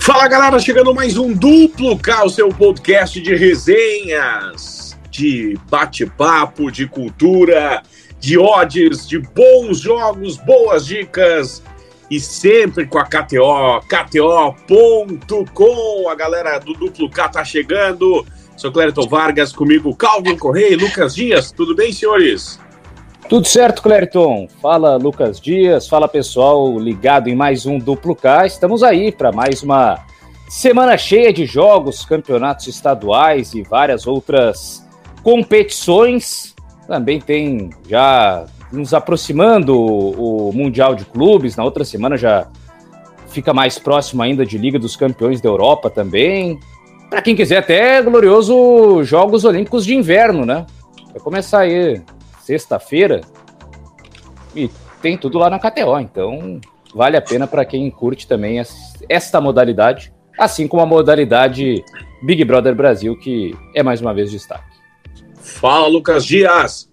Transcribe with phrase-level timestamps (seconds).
[0.00, 6.88] Fala galera, chegando mais um Duplo K, o seu podcast de resenhas, de bate-papo, de
[6.88, 7.82] cultura,
[8.18, 11.62] de odds, de bons jogos, boas dicas
[12.10, 15.08] e sempre com a KTO, KTO.com.
[16.08, 18.24] A galera do Duplo K tá chegando.
[18.56, 21.52] Sou Clériton Vargas, comigo Calvin Correia e Lucas Dias.
[21.52, 22.58] Tudo bem, senhores?
[23.28, 24.48] Tudo certo, Clériton.
[24.62, 25.86] Fala, Lucas Dias.
[25.86, 28.46] Fala, pessoal, ligado em mais um Duplo K.
[28.46, 29.98] Estamos aí para mais uma
[30.48, 34.86] semana cheia de jogos, campeonatos estaduais e várias outras
[35.22, 36.54] competições.
[36.86, 41.56] Também tem já nos aproximando o, Mundial de Clubes.
[41.56, 42.46] Na outra semana já
[43.28, 46.58] fica mais próximo ainda de Liga dos Campeões da Europa também.
[47.08, 50.66] Para quem quiser, até glorioso Jogos Olímpicos de Inverno, né?
[51.12, 52.02] Vai começar aí
[52.40, 53.20] sexta-feira
[54.54, 54.70] e
[55.00, 56.60] tem tudo lá na KTO, então
[56.94, 58.60] vale a pena para quem curte também
[59.08, 61.84] esta modalidade, assim como a modalidade
[62.22, 64.76] Big Brother Brasil, que é mais uma vez destaque.
[65.36, 66.90] Fala, Lucas Dias!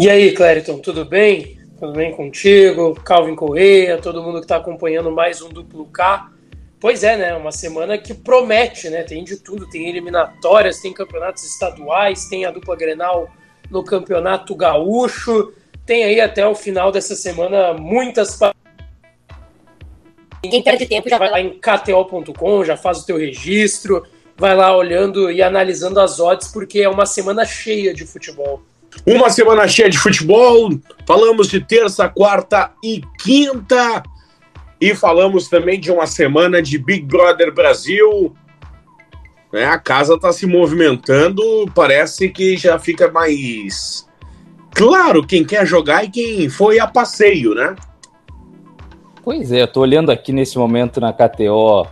[0.00, 1.58] E aí, Clériton, tudo bem?
[1.78, 2.94] Tudo bem contigo?
[3.04, 6.28] Calvin Correia, todo mundo que está acompanhando mais um Duplo K.
[6.80, 7.34] Pois é, né?
[7.34, 9.02] Uma semana que promete, né?
[9.02, 13.28] Tem de tudo, tem eliminatórias, tem campeonatos estaduais, tem a dupla Grenal
[13.68, 15.52] no Campeonato Gaúcho.
[15.84, 18.38] Tem aí até o final dessa semana muitas
[20.42, 24.76] Quem perde tempo já vai lá em kto.com, já faz o teu registro, vai lá
[24.76, 28.62] olhando e analisando as odds, porque é uma semana cheia de futebol.
[29.04, 30.70] Uma semana cheia de futebol.
[31.06, 34.02] Falamos de terça, quarta e quinta.
[34.80, 38.34] E falamos também de uma semana de Big Brother Brasil.
[39.52, 41.42] É, a casa está se movimentando,
[41.74, 44.06] parece que já fica mais
[44.72, 47.74] claro quem quer jogar e quem foi a passeio, né?
[49.24, 51.86] Pois é, eu tô olhando aqui nesse momento na KTO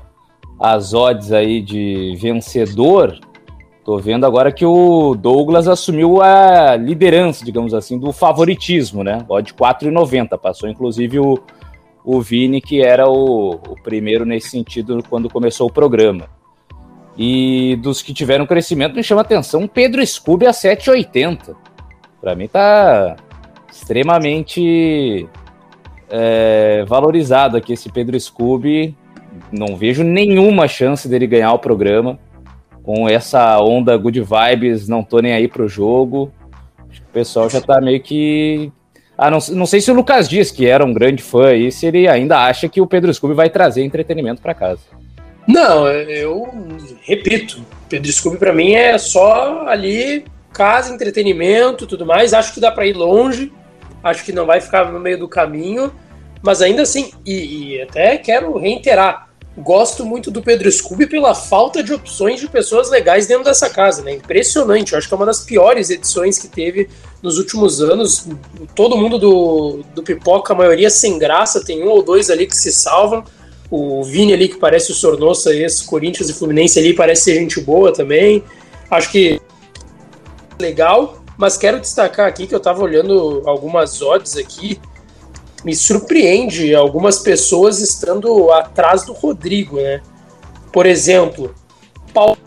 [0.58, 3.18] as odds aí de vencedor.
[3.84, 9.24] Tô vendo agora que o Douglas assumiu a liderança, digamos assim, do favoritismo, né?
[9.28, 10.38] Odd 4,90.
[10.38, 11.38] Passou inclusive o,
[12.06, 16.28] o Vini, que era o, o primeiro nesse sentido quando começou o programa.
[17.18, 21.56] E dos que tiveram crescimento, me chama atenção Pedro Scooby a 7,80.
[22.20, 23.16] Para mim tá
[23.72, 25.28] extremamente
[26.08, 28.96] é, valorizado aqui esse Pedro Scooby.
[29.50, 32.20] Não vejo nenhuma chance dele ganhar o programa.
[32.84, 36.30] Com essa onda good vibes, não tô nem aí pro jogo.
[36.78, 38.70] o pessoal já tá meio que.
[39.18, 41.86] Ah, não, não sei se o Lucas Dias, que era um grande fã aí, se
[41.86, 44.80] ele ainda acha que o Pedro Scooby vai trazer entretenimento para casa.
[45.46, 46.48] Não, eu
[47.02, 52.34] repito, Pedro Scooby para mim é só ali casa, entretenimento, tudo mais.
[52.34, 53.52] Acho que dá para ir longe,
[54.02, 55.92] acho que não vai ficar no meio do caminho,
[56.42, 59.25] mas ainda assim, e, e até quero reiterar,
[59.62, 64.02] gosto muito do Pedro Scooby pela falta de opções de pessoas legais dentro dessa casa,
[64.02, 64.12] né?
[64.12, 66.88] Impressionante, eu acho que é uma das piores edições que teve
[67.22, 68.26] nos últimos anos.
[68.74, 72.56] Todo mundo do, do Pipoca, a maioria sem graça, tem um ou dois ali que
[72.56, 73.24] se salvam.
[73.70, 77.60] O Vini ali, que parece o Sornosa, esse Corinthians e Fluminense ali, parece ser gente
[77.60, 78.44] boa também.
[78.90, 79.40] Acho que
[80.60, 84.78] legal, mas quero destacar aqui que eu estava olhando algumas odds aqui.
[85.66, 90.00] Me surpreende algumas pessoas estando atrás do Rodrigo, né?
[90.72, 91.52] Por exemplo,
[92.14, 92.38] Paulo.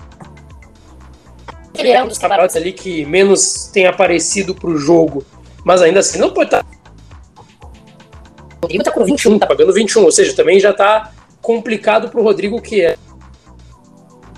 [1.78, 5.25] É um dos camarotes ali que menos tem aparecido para o jogo,
[5.66, 6.69] mas ainda assim não pode estar tá
[8.56, 12.24] o Rodrigo tá com 21, tá pagando 21, ou seja, também já tá complicado pro
[12.24, 12.96] Rodrigo que é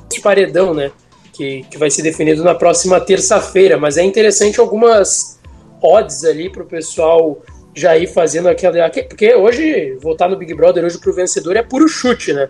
[0.10, 0.92] de paredão, né?
[1.32, 5.40] Que, que vai ser definido na próxima terça-feira, mas é interessante algumas
[5.84, 7.38] odds ali pro pessoal
[7.74, 8.90] já ir fazendo aquela.
[8.90, 12.50] Porque hoje, voltar no Big Brother hoje pro vencedor é puro chute, né?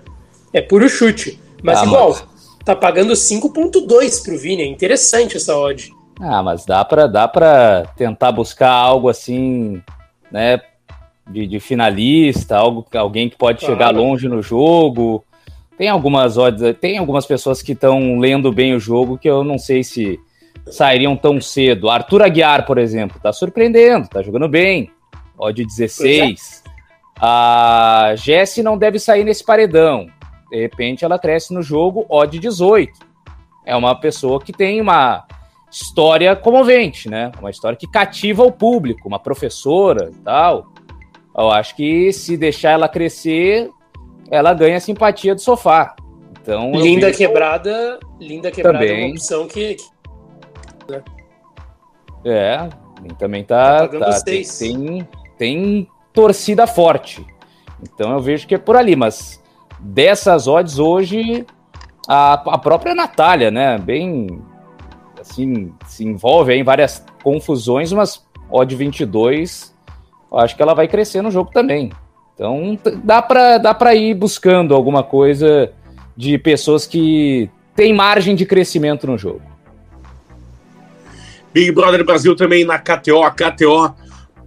[0.54, 1.40] É puro chute.
[1.64, 2.26] Mas ah, igual, mas...
[2.66, 4.64] tá pagando 5,2 pro Vini.
[4.64, 5.92] É interessante essa odd.
[6.20, 9.82] Ah, mas dá pra, dá pra tentar buscar algo assim,
[10.32, 10.62] né?
[11.32, 13.74] de, de finalista, algo, alguém que pode claro.
[13.74, 15.24] chegar longe no jogo.
[15.78, 19.58] Tem algumas odds, tem algumas pessoas que estão lendo bem o jogo que eu não
[19.58, 20.20] sei se
[20.68, 21.90] sairiam tão cedo.
[21.90, 24.92] Arthur Aguiar, por exemplo, tá surpreendendo, tá jogando bem.
[25.42, 26.64] Odd 16.
[26.66, 26.72] É.
[27.20, 30.08] A Jesse não deve sair nesse paredão.
[30.52, 33.00] De repente ela cresce no jogo, odd 18.
[33.66, 35.26] É uma pessoa que tem uma
[35.72, 37.32] história comovente, né?
[37.40, 40.72] Uma história que cativa o público, uma professora e tal.
[41.36, 43.70] Eu acho que se deixar ela crescer,
[44.30, 45.96] ela ganha a simpatia do sofá.
[46.42, 49.04] Então, linda quebrada, linda quebrada também.
[49.04, 49.78] é uma opção que.
[52.26, 52.70] É,
[53.18, 55.08] Também tá, tá, tá tem, tem,
[55.42, 57.26] tem torcida forte.
[57.82, 59.42] Então eu vejo que é por ali, mas
[59.80, 61.48] dessas odds hoje,
[62.08, 63.80] a, a própria Natália, né?
[63.80, 64.40] Bem
[65.20, 69.76] assim, se envolve em várias confusões, mas odd 22,
[70.36, 71.92] acho que ela vai crescer no jogo também.
[72.36, 75.74] Então dá para dá para ir buscando alguma coisa
[76.16, 79.42] de pessoas que têm margem de crescimento no jogo.
[81.52, 83.24] Big Brother Brasil também na KTO,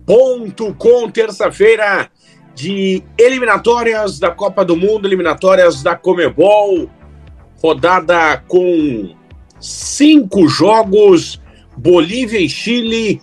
[0.04, 2.08] KTO.com, terça-feira
[2.54, 6.88] de eliminatórias da Copa do Mundo, eliminatórias da Comebol,
[7.62, 9.14] rodada com
[9.58, 11.40] cinco jogos:
[11.76, 13.20] Bolívia e Chile,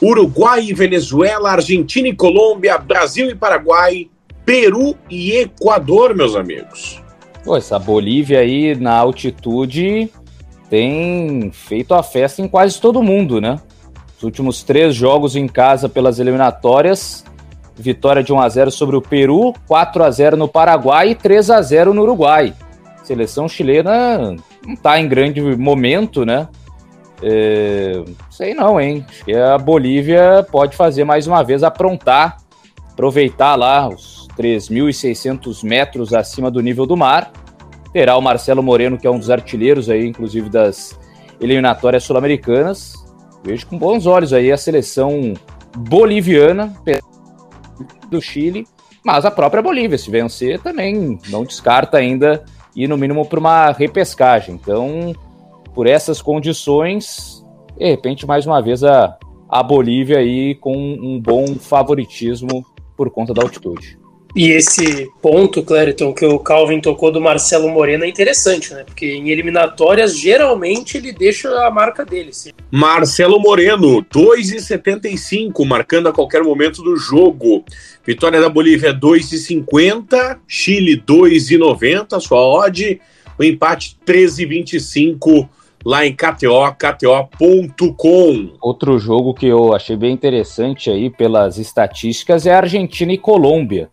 [0.00, 4.08] Uruguai e Venezuela, Argentina e Colômbia, Brasil e Paraguai,
[4.44, 7.02] Peru e Equador, meus amigos.
[7.44, 10.10] Pô, essa Bolívia aí na altitude
[10.68, 13.58] tem feito a festa em quase todo mundo, né?
[14.18, 17.24] Os últimos três jogos em casa pelas eliminatórias,
[17.76, 21.50] vitória de 1 a 0 sobre o Peru, 4 a 0 no Paraguai e 3
[21.50, 22.52] a 0 no Uruguai.
[23.04, 24.36] Seleção chilena
[24.66, 26.48] não está em grande momento, né?
[27.22, 29.06] É, sei não, hein?
[29.08, 32.38] Acho que a Bolívia pode fazer mais uma vez aprontar,
[32.92, 37.30] aproveitar lá os 3.600 metros acima do nível do mar.
[37.92, 40.98] Terá o Marcelo Moreno, que é um dos artilheiros aí, inclusive das
[41.40, 42.97] eliminatórias sul-americanas.
[43.44, 45.34] Vejo com bons olhos aí a seleção
[45.76, 46.74] boliviana
[48.10, 48.66] do Chile,
[49.04, 52.44] mas a própria Bolívia, se vencer, também não descarta ainda
[52.74, 54.54] ir no mínimo para uma repescagem.
[54.54, 55.14] Então,
[55.74, 57.44] por essas condições,
[57.76, 59.16] de repente, mais uma vez, a,
[59.48, 62.64] a Bolívia aí com um bom favoritismo
[62.96, 63.98] por conta da altitude.
[64.36, 68.84] E esse ponto, Clériton, que o Calvin tocou do Marcelo Moreno é interessante, né?
[68.84, 72.32] Porque em eliminatórias, geralmente, ele deixa a marca dele.
[72.32, 72.50] Sim.
[72.70, 77.64] Marcelo Moreno, 2,75, marcando a qualquer momento do jogo.
[78.06, 80.38] Vitória da Bolívia, 2,50.
[80.46, 83.00] Chile, 2,90, sua odd.
[83.38, 85.48] O empate, 13,25
[85.84, 88.50] lá em KTO, KTO.com.
[88.60, 93.88] Outro jogo que eu achei bem interessante aí pelas estatísticas é Argentina e Colômbia.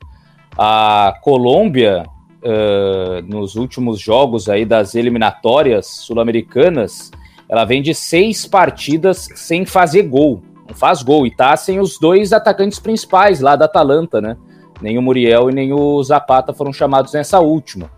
[0.57, 2.05] A Colômbia,
[2.43, 7.11] uh, nos últimos jogos aí das eliminatórias sul-americanas,
[7.49, 10.41] ela vem de seis partidas sem fazer gol.
[10.67, 14.37] Não faz gol e tá sem os dois atacantes principais lá da Atalanta, né?
[14.81, 17.91] Nem o Muriel e nem o Zapata foram chamados nessa última.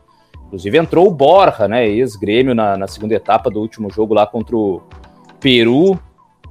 [0.48, 1.88] Inclusive entrou o Borja, né?
[1.88, 4.82] Ex-grêmio na, na, segunda etapa do último jogo lá contra o
[5.40, 6.00] Peru.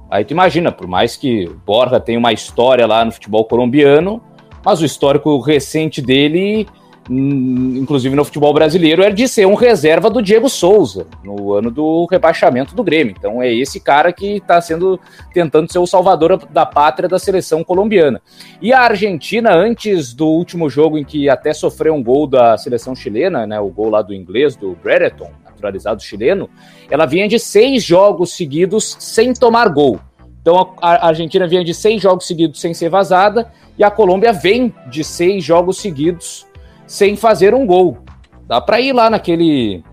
[0.09, 4.21] Aí tu imagina, por mais que Borja tenha uma história lá no futebol colombiano,
[4.63, 6.67] mas o histórico recente dele,
[7.09, 11.71] hum, inclusive no futebol brasileiro, é de ser um reserva do Diego Souza, no ano
[11.71, 13.15] do rebaixamento do Grêmio.
[13.17, 14.99] Então é esse cara que está sendo
[15.33, 18.21] tentando ser o salvador da pátria da seleção colombiana.
[18.61, 22.95] E a Argentina, antes do último jogo em que até sofreu um gol da seleção
[22.95, 26.49] chilena, né, o gol lá do inglês, do Brereton, naturalizado chileno,
[26.89, 29.99] ela vinha de seis jogos seguidos sem tomar gol.
[30.41, 34.73] Então a Argentina vinha de seis jogos seguidos sem ser vazada e a Colômbia vem
[34.87, 36.45] de seis jogos seguidos
[36.85, 37.99] sem fazer um gol.
[38.47, 39.83] Dá para ir lá naquele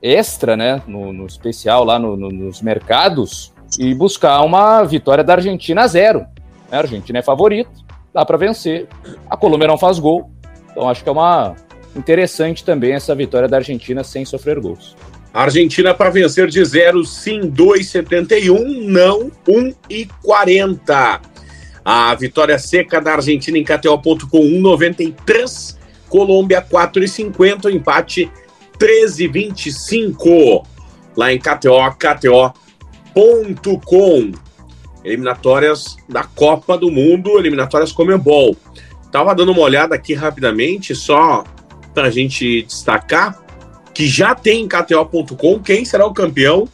[0.00, 5.34] extra, né, no, no especial lá no, no, nos mercados e buscar uma vitória da
[5.34, 6.26] Argentina a zero.
[6.70, 7.70] A Argentina é favorito,
[8.12, 8.88] dá para vencer.
[9.28, 10.30] A Colômbia não faz gol,
[10.70, 11.54] então acho que é uma
[11.94, 14.96] interessante também essa vitória da Argentina sem sofrer gols.
[15.32, 21.31] Argentina para vencer de zero, sim, 2,71, não 1,40.
[21.84, 25.76] A vitória seca da Argentina em KTO.com 1,93.
[26.08, 27.64] Colômbia 4,50.
[27.66, 28.30] O empate
[28.78, 30.64] 13,25.
[31.16, 32.52] Lá em KTO, KTO.com.
[35.04, 38.56] Eliminatórias da Copa do Mundo, eliminatórias Comebol.
[39.10, 41.44] Tava dando uma olhada aqui rapidamente, só
[41.92, 43.42] para a gente destacar
[43.92, 46.66] que já tem em KTO.com quem será o campeão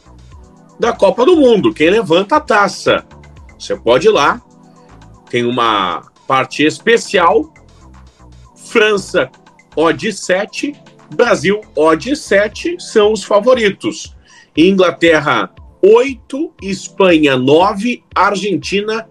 [0.79, 3.03] da Copa do Mundo, quem levanta a taça.
[3.57, 4.41] Você pode ir lá,
[5.29, 7.53] tem uma parte especial.
[8.55, 9.29] França,
[9.75, 10.75] odd 7.
[11.15, 14.15] Brasil, odd 7 são os favoritos.
[14.55, 16.53] Inglaterra, 8.
[16.61, 18.03] Espanha, 9.
[18.13, 19.07] Argentina,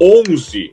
[0.00, 0.70] 11.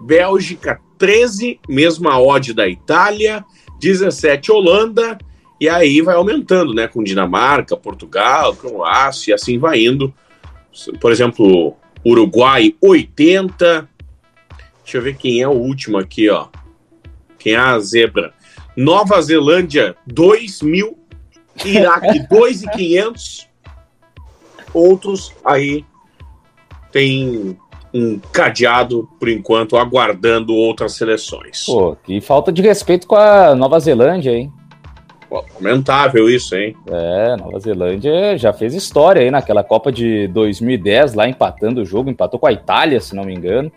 [0.00, 1.60] Bélgica, 13.
[1.68, 3.44] Mesma odd da Itália.
[3.80, 5.18] 17, Holanda.
[5.60, 6.88] E aí vai aumentando, né?
[6.88, 10.12] Com Dinamarca, Portugal, Croácia, e assim vai indo.
[11.00, 13.88] Por exemplo, Uruguai, 80.
[14.84, 16.46] Deixa eu ver quem é o último aqui, ó.
[17.38, 18.32] Quem é a zebra?
[18.76, 20.98] Nova Zelândia, 2 mil.
[21.64, 23.48] Iraque, 2,500.
[24.72, 25.84] Outros aí
[26.92, 27.56] tem
[27.92, 31.64] um cadeado, por enquanto, aguardando outras seleções.
[31.64, 34.52] Pô, que falta de respeito com a Nova Zelândia, hein?
[35.28, 36.76] Pô, lamentável isso, hein?
[36.88, 42.10] É, Nova Zelândia já fez história aí naquela Copa de 2010, lá empatando o jogo,
[42.10, 43.70] empatou com a Itália, se não me engano.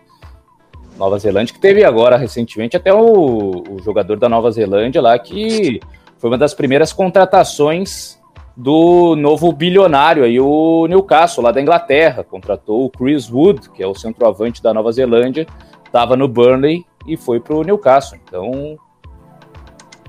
[0.98, 5.80] Nova Zelândia, que teve agora recentemente até o, o jogador da Nova Zelândia lá, que
[6.18, 8.18] foi uma das primeiras contratações
[8.56, 12.24] do novo bilionário aí, o Newcastle, lá da Inglaterra.
[12.24, 15.46] Contratou o Chris Wood, que é o centroavante da Nova Zelândia,
[15.86, 18.18] estava no Burnley e foi para o Newcastle.
[18.24, 18.77] Então,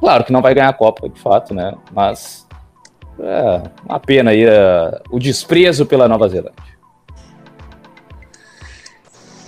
[0.00, 1.74] claro que não vai ganhar a Copa, de fato, né?
[1.92, 2.48] Mas
[3.20, 6.77] é uma pena aí uh, o desprezo pela Nova Zelândia.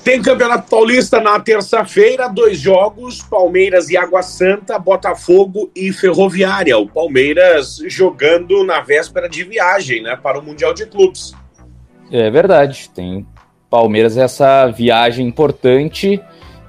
[0.02, 6.78] Tem Campeonato Paulista na terça-feira, dois jogos: Palmeiras e Água Santa, Botafogo e Ferroviária.
[6.78, 11.35] O Palmeiras jogando na véspera de viagem, né, para o Mundial de Clubes.
[12.11, 12.90] É verdade.
[12.95, 13.26] Tem
[13.69, 16.21] Palmeiras essa viagem importante.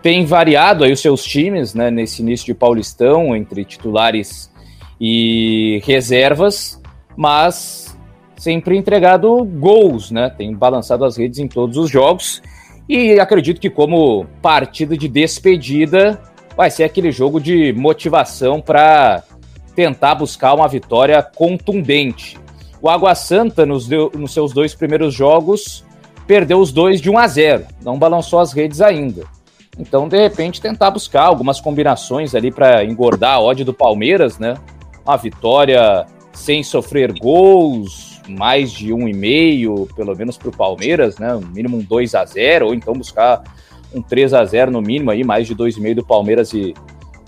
[0.01, 4.51] Tem variado aí os seus times, né, nesse início de Paulistão, entre titulares
[4.99, 6.81] e reservas,
[7.15, 7.97] mas
[8.35, 10.29] sempre entregado gols, né?
[10.29, 12.41] Tem balançado as redes em todos os jogos.
[12.87, 16.21] E acredito que, como partida de despedida,
[16.55, 19.23] vai ser aquele jogo de motivação para
[19.75, 22.37] tentar buscar uma vitória contundente.
[22.81, 25.85] O Água Santa, nos, deu, nos seus dois primeiros jogos,
[26.27, 29.23] perdeu os dois de 1 a 0, não balançou as redes ainda.
[29.77, 34.55] Então, de repente, tentar buscar algumas combinações ali para engordar a odd do Palmeiras, né?
[35.05, 41.17] Uma vitória sem sofrer gols, mais de um e meio, pelo menos para o Palmeiras,
[41.17, 41.33] né?
[41.33, 43.43] No mínimo um 2 a 0 ou então buscar
[43.93, 46.73] um 3 a 0 no mínimo aí, mais de 2,5 do Palmeiras e,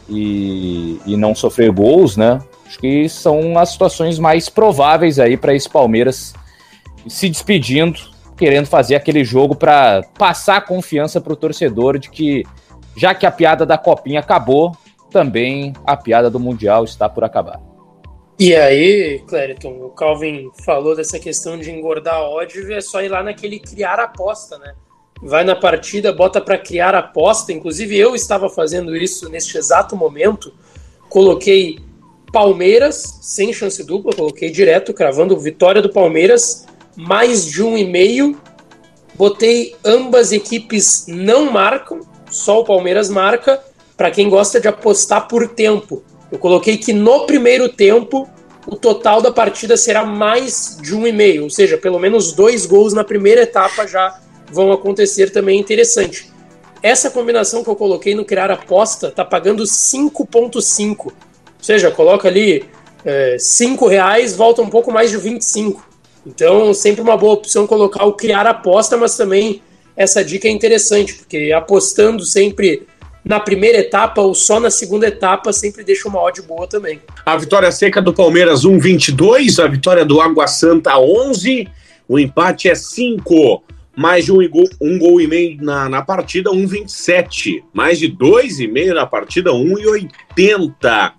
[0.09, 2.39] e, e não sofrer gols, né?
[2.65, 6.33] Acho que são as situações mais prováveis aí para esse Palmeiras
[7.07, 7.99] se despedindo,
[8.37, 12.43] querendo fazer aquele jogo para passar confiança para o torcedor de que,
[12.95, 14.75] já que a piada da Copinha acabou,
[15.11, 17.72] também a piada do Mundial está por acabar.
[18.39, 23.21] E aí, Clériton, o Calvin falou dessa questão de engordar ódio, é só ir lá
[23.21, 24.73] naquele criar aposta, né?
[25.21, 27.53] Vai na partida, bota para criar aposta.
[27.53, 30.51] Inclusive, eu estava fazendo isso neste exato momento.
[31.09, 31.79] Coloquei
[32.31, 38.37] Palmeiras sem chance dupla, coloquei direto, cravando vitória do Palmeiras, mais de um e meio.
[39.13, 41.99] Botei ambas equipes não marcam,
[42.31, 43.63] só o Palmeiras marca,
[43.95, 46.03] para quem gosta de apostar por tempo.
[46.33, 48.27] Eu coloquei que no primeiro tempo
[48.65, 52.65] o total da partida será mais de um e meio, ou seja, pelo menos dois
[52.65, 54.19] gols na primeira etapa já
[54.51, 56.31] vão acontecer também interessante.
[56.81, 61.13] Essa combinação que eu coloquei no criar aposta tá pagando 5.5, ou
[61.61, 62.65] seja, coloca ali
[63.05, 65.87] é, 5 reais, volta um pouco mais de 25.
[66.25, 69.61] Então, sempre uma boa opção colocar o criar aposta, mas também
[69.95, 72.87] essa dica é interessante, porque apostando sempre
[73.23, 76.99] na primeira etapa ou só na segunda etapa, sempre deixa uma odd boa também.
[77.25, 81.67] A vitória seca do Palmeiras 1,22, a vitória do Água Santa 11,
[82.07, 83.63] o empate é 5,
[83.95, 88.59] mais de um gol, um gol e meio na, na partida 1,27, mais de dois
[88.59, 91.13] e meio na partida 1,80.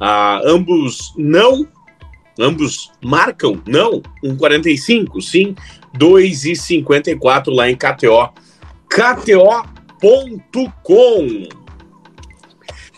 [0.00, 1.66] Ah, ambos não,
[2.38, 5.54] ambos marcam, não, 1,45, sim,
[5.96, 8.32] 2,54 lá em KTO.
[8.88, 11.48] KTO com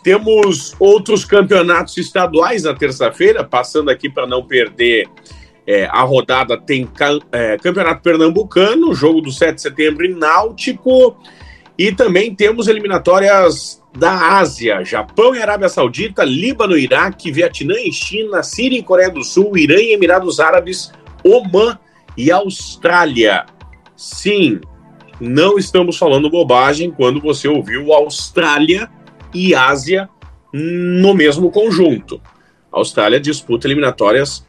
[0.03, 5.09] Temos outros campeonatos estaduais na terça-feira, passando aqui para não perder
[5.67, 6.59] é, a rodada.
[6.59, 6.89] Tem
[7.33, 11.17] é, Campeonato Pernambucano, jogo do 7 de setembro em Náutico.
[11.79, 18.43] E também temos eliminatórias da Ásia: Japão e Arábia Saudita, Líbano, Iraque, Vietnã e China,
[18.43, 20.93] Síria e Coreia do Sul, Irã e Emirados Árabes,
[21.25, 21.79] Omã
[22.17, 23.47] e Austrália.
[23.97, 24.61] Sim,
[25.21, 28.89] não estamos falando bobagem quando você ouviu Austrália
[29.35, 30.09] e Ásia
[30.53, 32.21] no mesmo conjunto.
[32.73, 34.47] A Austrália disputa eliminatórias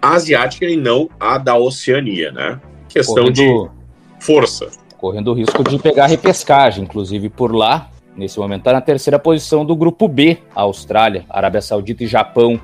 [0.00, 2.60] asiática e não a da Oceania, né?
[2.88, 3.70] Questão correndo, de
[4.24, 4.68] força.
[4.98, 7.90] Correndo o risco de pegar repescagem, inclusive por lá.
[8.16, 10.38] Nesse momento está na terceira posição do grupo B.
[10.54, 12.60] A Austrália, Arábia Saudita e Japão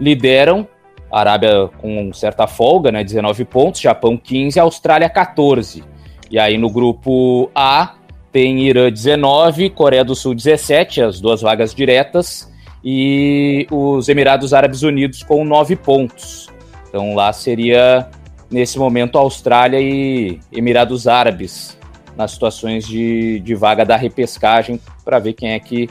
[0.00, 0.66] lideram.
[1.12, 3.04] A Arábia com certa folga, né?
[3.04, 5.84] 19 pontos, Japão 15, Austrália 14.
[6.30, 7.94] E aí no grupo A
[8.32, 12.52] tem Irã 19, Coreia do Sul 17, as duas vagas diretas,
[12.84, 16.48] e os Emirados Árabes Unidos com 9 pontos.
[16.88, 18.08] Então lá seria,
[18.50, 21.78] nesse momento, Austrália e Emirados Árabes
[22.16, 25.88] nas situações de, de vaga da repescagem para ver quem é que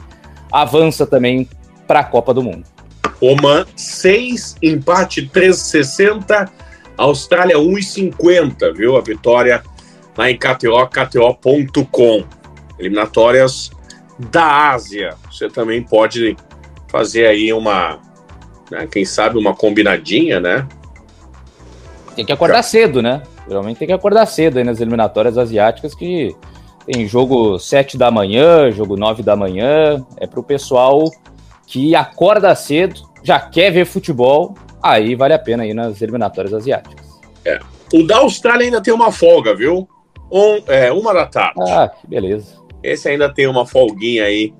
[0.50, 1.48] avança também
[1.86, 2.64] para a Copa do Mundo.
[3.20, 6.48] Oman 6, empate 3,60,
[6.96, 8.96] Austrália 1,50, viu?
[8.96, 9.62] A vitória
[10.16, 12.24] lá em KTO, KTO.com.
[12.78, 13.70] Eliminatórias
[14.18, 15.14] da Ásia.
[15.30, 16.36] Você também pode
[16.88, 17.98] fazer aí uma,
[18.70, 20.66] né, quem sabe, uma combinadinha, né?
[22.14, 23.22] Tem que acordar cedo, né?
[23.46, 26.34] Geralmente tem que acordar cedo aí nas eliminatórias asiáticas que
[26.86, 30.04] tem jogo 7 da manhã, jogo 9 da manhã.
[30.16, 31.10] É pro pessoal
[31.66, 37.20] que acorda cedo, já quer ver futebol, aí vale a pena ir nas eliminatórias asiáticas.
[37.44, 37.58] É.
[37.92, 39.88] O da Austrália ainda tem uma folga, viu?
[40.30, 41.60] Um, é, uma da tarde.
[41.60, 42.56] Ah, que beleza.
[42.82, 44.52] Esse ainda tem uma folguinha aí.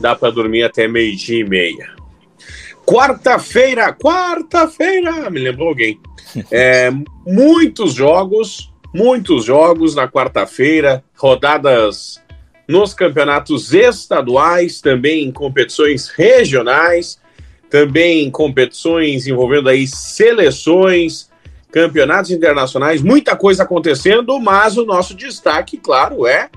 [0.00, 1.94] Dá para dormir até meio-dia e meia.
[2.84, 6.00] Quarta-feira, quarta-feira, me lembrou alguém.
[6.50, 6.90] É,
[7.24, 12.20] muitos jogos, muitos jogos na quarta-feira, rodadas
[12.68, 17.20] nos campeonatos estaduais, também em competições regionais,
[17.70, 21.30] também em competições envolvendo aí seleções,
[21.74, 26.48] campeonatos internacionais, muita coisa acontecendo, mas o nosso destaque, claro, é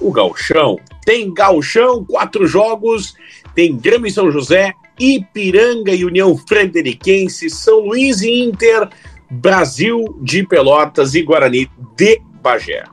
[0.00, 0.78] o Galchão.
[1.04, 3.12] Tem Galchão, quatro jogos,
[3.54, 8.88] tem Grêmio e São José, Ipiranga e União Frederiquense, São Luís e Inter,
[9.30, 12.84] Brasil de Pelotas e Guarani de Bagé.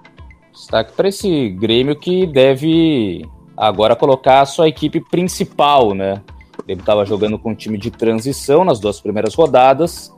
[0.51, 6.21] Destaque para esse Grêmio que deve agora colocar a sua equipe principal, né?
[6.67, 10.11] Ele estava jogando com um time de transição nas duas primeiras rodadas,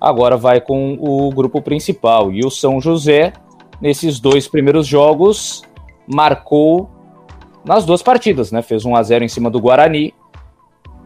[0.00, 2.32] agora vai com o grupo principal.
[2.32, 3.32] E o São José,
[3.80, 5.62] nesses dois primeiros jogos,
[6.06, 6.88] marcou
[7.64, 8.62] nas duas partidas, né?
[8.62, 10.14] Fez 1 a 0 em cima do Guarani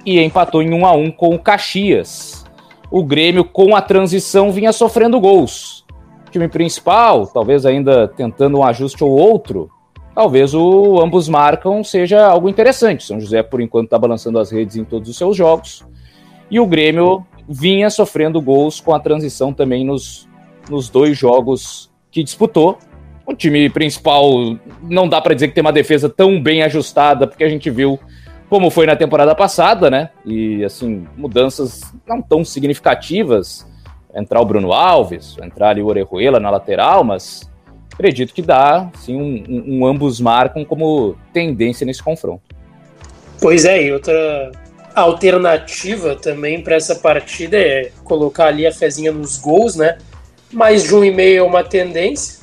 [0.05, 2.45] e empatou em 1 a 1 com o Caxias.
[2.91, 5.87] O Grêmio com a transição vinha sofrendo gols.
[6.27, 9.71] O time principal, talvez ainda tentando um ajuste ou outro,
[10.15, 13.05] talvez o ambos marcam seja algo interessante.
[13.05, 15.85] São José por enquanto está balançando as redes em todos os seus jogos
[16.51, 20.29] e o Grêmio vinha sofrendo gols com a transição também nos,
[20.69, 22.79] nos dois jogos que disputou
[23.31, 24.25] o time principal
[24.83, 27.99] não dá para dizer que tem uma defesa tão bem ajustada, porque a gente viu
[28.49, 30.11] como foi na temporada passada, né?
[30.27, 33.67] E assim, mudanças não tão significativas.
[34.13, 37.49] Entrar o Bruno Alves, entrar ali o Orejuela na lateral, mas
[37.93, 42.43] acredito que dá, sim, um, um, ambos marcam como tendência nesse confronto.
[43.41, 44.51] Pois é, e outra
[44.95, 49.99] alternativa também para essa partida é colocar ali a fezinha nos gols, né?
[50.53, 52.41] Mais de um e meio é uma tendência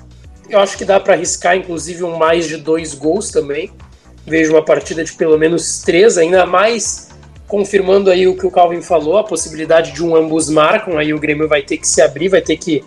[0.50, 3.72] eu acho que dá para arriscar, inclusive, um mais de dois gols também.
[4.26, 7.10] Vejo uma partida de pelo menos três, ainda mais
[7.48, 11.20] confirmando aí o que o Calvin falou, a possibilidade de um ambos marcam, aí o
[11.20, 12.84] Grêmio vai ter que se abrir, vai ter que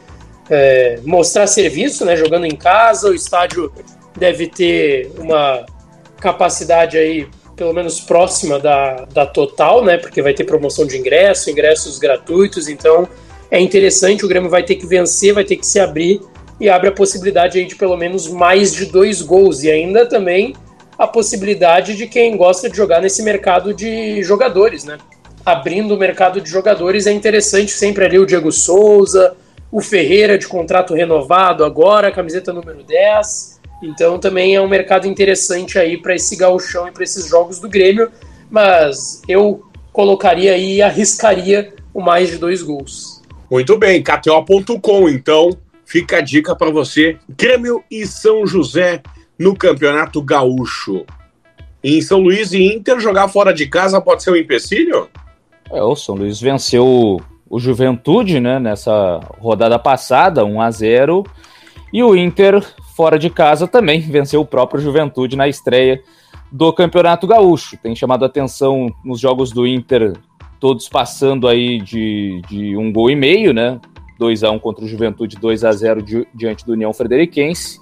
[0.50, 2.14] é, mostrar serviço, né?
[2.14, 3.72] Jogando em casa, o estádio
[4.18, 5.64] deve ter uma
[6.18, 7.26] capacidade aí
[7.60, 9.98] pelo menos próxima da, da total, né?
[9.98, 13.06] Porque vai ter promoção de ingresso, ingressos gratuitos, então
[13.50, 16.22] é interessante, o Grêmio vai ter que vencer, vai ter que se abrir
[16.58, 20.54] e abre a possibilidade aí de pelo menos mais de dois gols e ainda também
[20.96, 24.96] a possibilidade de quem gosta de jogar nesse mercado de jogadores, né?
[25.44, 29.36] Abrindo o mercado de jogadores é interessante sempre ali o Diego Souza,
[29.70, 33.59] o Ferreira de contrato renovado agora, camiseta número 10.
[33.82, 37.68] Então também é um mercado interessante aí para esse gauchão e para esses jogos do
[37.68, 38.10] Grêmio,
[38.50, 39.62] mas eu
[39.92, 43.22] colocaria aí e arriscaria o mais de dois gols.
[43.50, 45.58] Muito bem, KTO.com então
[45.90, 49.02] Fica a dica para você: Grêmio e São José
[49.36, 51.04] no Campeonato Gaúcho.
[51.82, 55.08] Em São Luís e Inter, jogar fora de casa pode ser um empecilho?
[55.68, 61.24] É, o São Luís venceu o Juventude, né, nessa rodada passada, 1 a 0
[61.92, 62.64] e o Inter,
[63.00, 66.02] fora de casa, também venceu o próprio Juventude na estreia
[66.52, 67.78] do Campeonato Gaúcho.
[67.78, 70.18] Tem chamado atenção nos jogos do Inter,
[70.60, 73.80] todos passando aí de, de um gol e meio, né?
[74.18, 77.80] 2 a 1 contra o Juventude, 2 a 0 di diante do União Frederiquense.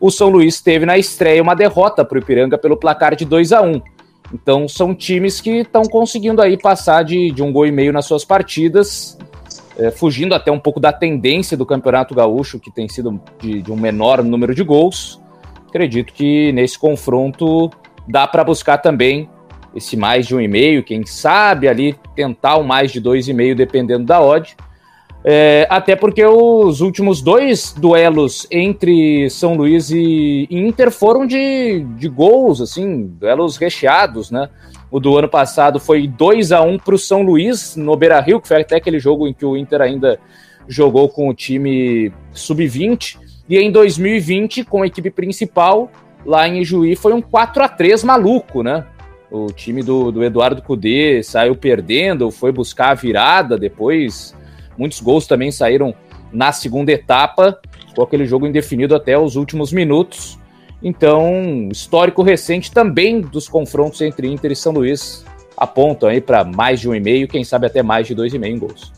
[0.00, 3.52] O São Luís teve na estreia uma derrota para o Ipiranga pelo placar de 2
[3.52, 3.82] a 1
[4.32, 8.06] Então são times que estão conseguindo aí passar de, de um gol e meio nas
[8.06, 9.18] suas partidas,
[9.78, 13.72] é, fugindo até um pouco da tendência do Campeonato Gaúcho, que tem sido de, de
[13.72, 15.20] um menor número de gols.
[15.68, 17.70] Acredito que nesse confronto
[18.06, 19.28] dá para buscar também
[19.74, 23.32] esse mais de um e meio, quem sabe ali tentar o mais de dois e
[23.32, 24.56] meio, dependendo da odd.
[25.26, 32.08] É, até porque os últimos dois duelos entre São Luís e Inter foram de, de
[32.08, 34.50] gols, assim, duelos recheados, né?
[34.94, 38.40] O do ano passado foi 2 a 1 para o São Luís no Beira Rio,
[38.40, 40.20] que foi até aquele jogo em que o Inter ainda
[40.68, 43.18] jogou com o time sub-20.
[43.48, 45.90] E em 2020, com a equipe principal,
[46.24, 48.86] lá em Juí, foi um 4 a 3 maluco, né?
[49.32, 54.32] O time do, do Eduardo Cudê saiu perdendo, foi buscar a virada depois
[54.78, 55.92] Muitos gols também saíram
[56.32, 60.38] na segunda etapa ficou aquele jogo indefinido até os últimos minutos.
[60.84, 65.24] Então, histórico recente também dos confrontos entre Inter e São Luís
[65.56, 68.38] apontam aí para mais de um e meio, quem sabe até mais de dois e
[68.38, 68.92] meio gols.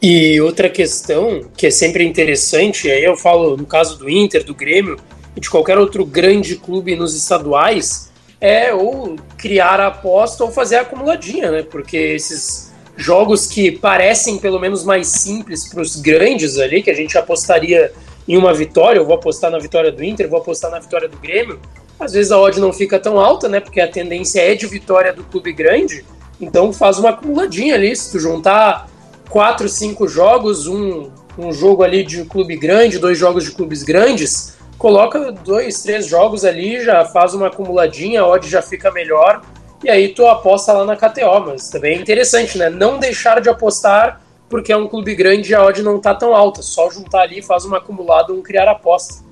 [0.00, 4.54] E outra questão que é sempre interessante, aí eu falo no caso do Inter, do
[4.54, 4.96] Grêmio
[5.36, 8.10] e de qualquer outro grande clube nos estaduais,
[8.40, 11.62] é ou criar a aposta ou fazer a acumuladinha, né?
[11.62, 16.94] Porque esses jogos que parecem pelo menos mais simples para os grandes ali, que a
[16.94, 17.92] gente apostaria
[18.28, 21.16] em uma vitória, eu vou apostar na vitória do Inter, vou apostar na vitória do
[21.16, 21.58] Grêmio,
[21.98, 23.58] às vezes a odd não fica tão alta, né?
[23.58, 26.04] Porque a tendência é de vitória do clube grande,
[26.40, 28.88] então faz uma acumuladinha ali, se tu juntar
[29.30, 34.56] quatro, cinco jogos, um, um jogo ali de clube grande, dois jogos de clubes grandes,
[34.76, 39.42] coloca dois, três jogos ali, já faz uma acumuladinha, a odd já fica melhor,
[39.82, 42.68] e aí tu aposta lá na KTO, mas também é interessante, né?
[42.68, 46.34] Não deixar de apostar porque é um clube grande e a odd não tá tão
[46.34, 49.24] alta, só juntar ali, faz uma acumulada, um criar aposta.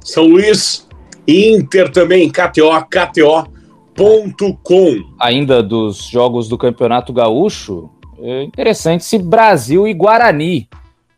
[0.00, 0.86] São Luís,
[1.26, 3.54] Inter também, KTO, KTO.com.
[5.18, 10.68] Ainda dos jogos do Campeonato Gaúcho, é interessante se Brasil e Guarani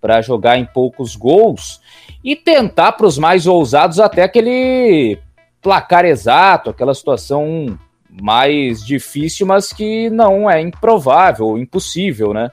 [0.00, 1.80] para jogar em poucos gols
[2.22, 5.18] e tentar para os mais ousados até aquele
[5.60, 7.78] placar exato, aquela situação
[8.10, 12.50] mais difícil, mas que não é improvável, impossível, né?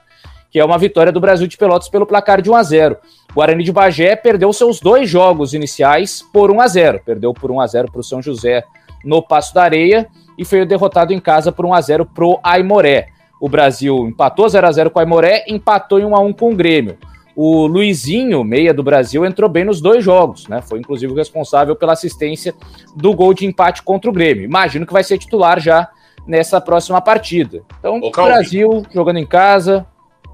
[0.56, 2.96] Que é uma vitória do Brasil de Pelotas pelo placar de 1 a 0.
[3.34, 7.00] Guarani de Bagé perdeu seus dois jogos iniciais por 1 a 0.
[7.04, 8.64] Perdeu por 1 a 0 para o São José
[9.04, 13.08] no Passo da Areia e foi derrotado em casa por 1 a 0 pro Aimoré.
[13.38, 16.50] O Brasil empatou 0 a 0 com o Aimoré, empatou em 1 a 1 com
[16.50, 16.96] o Grêmio.
[17.36, 20.62] O Luizinho, meia do Brasil, entrou bem nos dois jogos, né?
[20.62, 22.54] Foi inclusive o responsável pela assistência
[22.96, 24.44] do gol de empate contra o Grêmio.
[24.44, 25.90] Imagino que vai ser titular já
[26.26, 27.62] nessa próxima partida.
[27.78, 29.86] Então, o Brasil jogando em casa,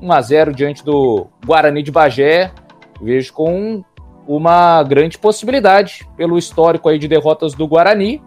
[0.02, 2.50] 1 a 0 diante do Guarani de Bagé,
[3.00, 3.84] vejo com
[4.26, 8.20] uma grande possibilidade pelo histórico aí de derrotas do Guarani,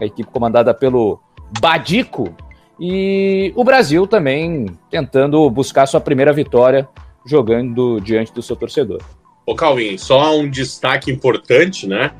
[0.00, 1.18] a equipe comandada pelo
[1.58, 2.34] Badico,
[2.78, 6.88] e o Brasil também tentando buscar sua primeira vitória
[7.24, 9.00] jogando diante do seu torcedor.
[9.46, 12.12] Ô Calvin, só um destaque importante, né?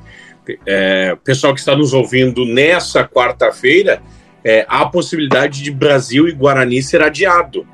[0.67, 4.03] É, pessoal que está nos ouvindo nessa quarta-feira,
[4.45, 7.67] é, a possibilidade de Brasil e Guarani ser adiado.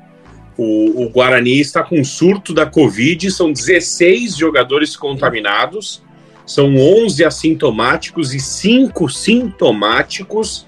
[0.61, 6.03] O, o, Guarani está com surto da Covid, são 16 jogadores contaminados,
[6.45, 10.67] são 11 assintomáticos e 5 sintomáticos,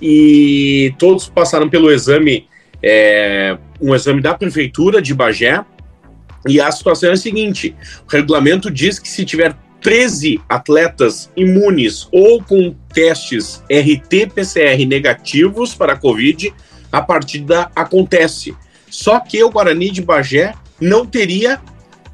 [0.00, 2.46] e todos passaram pelo exame,
[2.80, 5.64] é, um exame da Prefeitura de Bagé,
[6.46, 7.74] e a situação é a seguinte:
[8.06, 15.94] o regulamento diz que se tiver 13 atletas imunes ou com testes RT-PCR negativos para
[15.94, 16.54] a Covid,
[16.92, 18.54] a partida acontece.
[18.94, 21.60] Só que o Guarani de Bagé não teria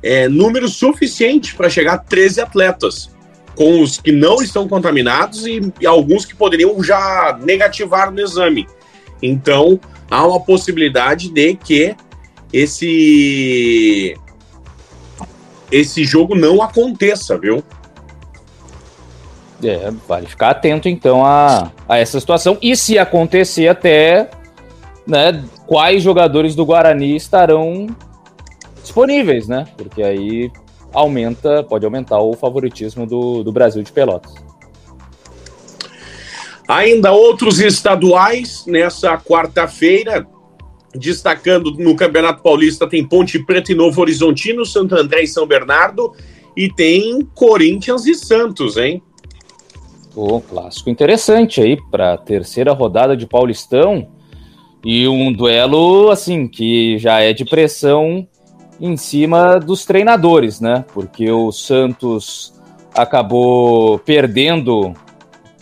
[0.03, 3.11] é, número suficiente para chegar a 13 atletas,
[3.55, 8.67] com os que não estão contaminados e, e alguns que poderiam já negativar no exame.
[9.23, 9.79] Então,
[10.11, 11.95] há uma possibilidade de que
[12.51, 14.17] esse
[15.71, 17.63] esse jogo não aconteça, viu?
[19.63, 22.57] É, vale ficar atento então a, a essa situação.
[22.63, 24.31] E se acontecer até,
[25.07, 27.87] né, quais jogadores do Guarani estarão
[28.83, 29.69] disponíveis, né?
[29.77, 30.51] Porque aí
[30.93, 34.35] aumenta, pode aumentar o favoritismo do, do Brasil de Pelotas.
[36.67, 40.27] Ainda outros estaduais nessa quarta-feira,
[40.93, 46.13] Destacando no Campeonato Paulista tem Ponte Preta e Novo Horizontino, Santo André e São Bernardo.
[46.57, 49.01] E tem Corinthians e Santos, hein?
[50.17, 54.09] O clássico interessante aí para a terceira rodada de Paulistão.
[54.85, 58.27] E um duelo, assim, que já é de pressão
[58.81, 60.85] em cima dos treinadores, né?
[60.95, 62.55] Porque o Santos
[62.95, 64.95] acabou perdendo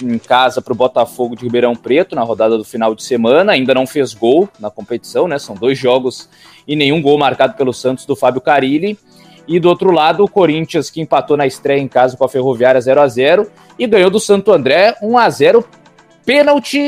[0.02, 3.52] em casa para o Botafogo de Ribeirão Preto na rodada do final de semana.
[3.52, 5.38] Ainda não fez gol na competição, né?
[5.38, 6.28] São dois jogos
[6.66, 8.96] e nenhum gol marcado pelo Santos do Fábio Carilli.
[9.48, 12.80] E do outro lado, o Corinthians, que empatou na estreia em casa com a Ferroviária
[12.80, 15.64] 0 a 0 e ganhou do Santo André 1 a 0
[16.28, 16.78] Pênalti,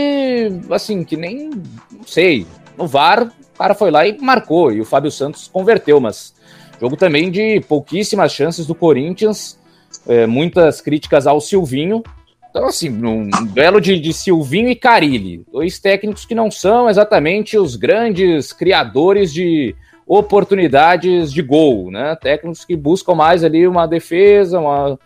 [0.70, 1.48] assim, que nem,
[1.90, 5.98] não sei, no VAR, o cara foi lá e marcou, e o Fábio Santos converteu,
[5.98, 6.34] mas
[6.78, 9.58] jogo também de pouquíssimas chances do Corinthians,
[10.06, 12.02] é, muitas críticas ao Silvinho,
[12.50, 17.56] então, assim, um duelo de, de Silvinho e Carilli, dois técnicos que não são exatamente
[17.56, 19.74] os grandes criadores de
[20.06, 22.14] oportunidades de gol, né?
[22.16, 24.98] Técnicos que buscam mais ali uma defesa, uma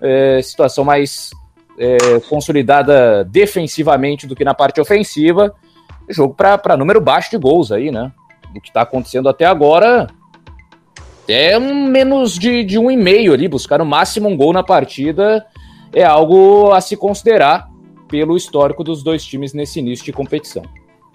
[0.00, 1.30] é, situação mais
[1.82, 5.52] é, consolidada defensivamente do que na parte ofensiva.
[6.08, 8.12] Jogo para número baixo de gols aí, né?
[8.54, 10.06] Do que está acontecendo até agora,
[11.26, 14.62] é um menos de, de um e meio ali, buscar no máximo um gol na
[14.62, 15.44] partida
[15.92, 17.68] é algo a se considerar
[18.08, 20.62] pelo histórico dos dois times nesse início de competição.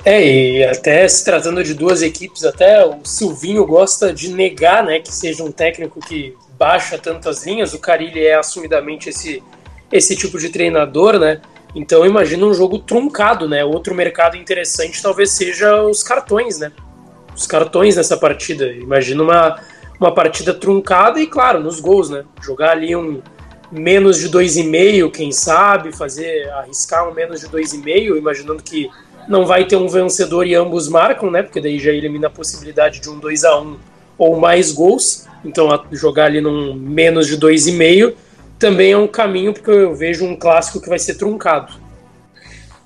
[0.06, 5.00] É, e até se tratando de duas equipes, até o Silvinho gosta de negar né,
[5.00, 7.74] que seja um técnico que baixa tantas linhas.
[7.74, 9.44] O Carilli é assumidamente esse,
[9.92, 11.42] esse tipo de treinador, né?
[11.76, 13.64] Então imagina um jogo truncado, né?
[13.64, 16.72] Outro mercado interessante talvez seja os cartões, né?
[17.36, 18.68] Os cartões nessa partida.
[18.72, 19.60] Imagina uma,
[20.00, 22.24] uma partida truncada e, claro, nos gols, né?
[22.42, 23.22] Jogar ali um
[23.72, 28.90] menos de 2,5, quem sabe, fazer, arriscar um menos de 2,5, imaginando que
[29.28, 31.44] não vai ter um vencedor e ambos marcam, né?
[31.44, 33.78] Porque daí já elimina a possibilidade de um 2 a 1
[34.18, 35.28] ou mais gols.
[35.44, 38.14] Então jogar ali num menos de 2,5
[38.60, 41.74] também é um caminho, porque eu vejo um clássico que vai ser truncado.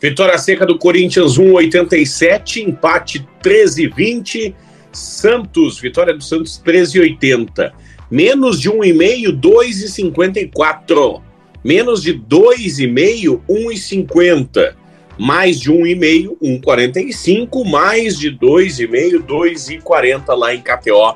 [0.02, 4.54] Vitória seca do Corinthians 1,87, empate 13,20.
[4.92, 7.72] Santos, vitória do Santos 13,80.
[8.10, 11.22] Menos de 1,5, 2,54.
[11.64, 14.76] Menos de 2,5, 1,50.
[15.18, 17.64] Mais de 1,5, 1,45.
[17.70, 21.16] Mais de 2,5, 2,40 lá em KTO.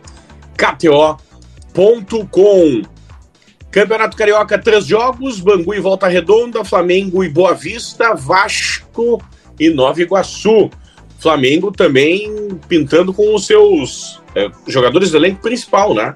[0.56, 1.24] KTO.com.
[3.76, 9.22] Campeonato Carioca, três jogos: Bangu e Volta Redonda, Flamengo e Boa Vista, Vasco
[9.60, 10.70] e Nova Iguaçu.
[11.20, 16.14] Flamengo também pintando com os seus é, jogadores do elenco principal, né?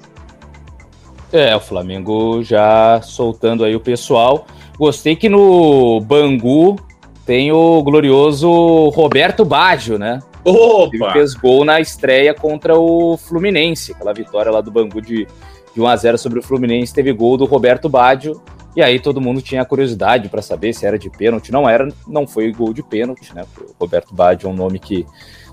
[1.30, 4.46] É, o Flamengo já soltando aí o pessoal.
[4.78, 6.80] Gostei que no Bangu
[7.26, 10.20] tem o glorioso Roberto Baggio, né?
[10.42, 10.96] Opa!
[10.96, 15.26] Ele fez gol na estreia contra o Fluminense, aquela vitória lá do Bangu de,
[15.74, 18.40] de 1 a 0 sobre o Fluminense, teve gol do Roberto Baggio.
[18.76, 21.50] E aí todo mundo tinha curiosidade para saber se era de pênalti.
[21.50, 23.44] Não era, não foi gol de pênalti, né?
[23.58, 25.04] O Roberto Baggio é um nome que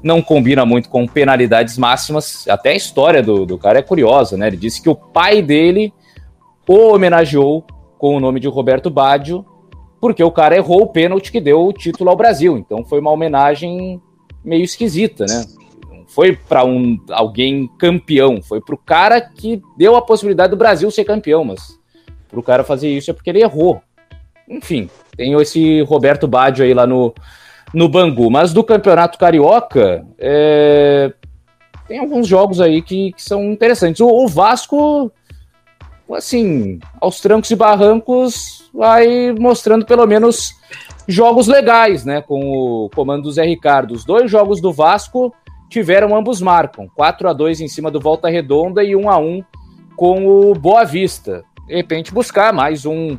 [0.04, 2.48] não combina muito com penalidades máximas.
[2.48, 4.48] Até a história do, do cara é curiosa, né?
[4.48, 5.92] Ele disse que o pai dele
[6.68, 7.66] o homenageou
[7.98, 9.46] com o nome de Roberto Baggio,
[10.00, 12.58] porque o cara errou o pênalti que deu o título ao Brasil.
[12.58, 14.02] Então foi uma homenagem
[14.44, 15.46] meio esquisita, né?
[16.18, 20.90] Foi para um alguém campeão, foi para o cara que deu a possibilidade do Brasil
[20.90, 21.78] ser campeão, mas
[22.28, 23.80] para o cara fazer isso é porque ele errou.
[24.50, 27.14] Enfim, tem esse Roberto Baggio aí lá no,
[27.72, 28.32] no Bangu.
[28.32, 31.14] Mas do Campeonato Carioca, é...
[31.88, 34.02] tem alguns jogos aí que, que são interessantes.
[34.02, 35.12] O, o, Vasco,
[36.12, 40.56] assim, aos trancos e barrancos, vai mostrando pelo menos
[41.08, 42.24] jogos legais, né?
[42.24, 43.94] Com o comando do Zé Ricardo.
[43.94, 45.32] Os dois jogos do Vasco
[45.70, 46.88] tiveram ambos marcam.
[46.96, 49.44] 4 a 2 em cima do Volta Redonda e 1 a 1
[49.96, 51.44] com o Boa Vista.
[51.68, 53.18] De repente buscar mais um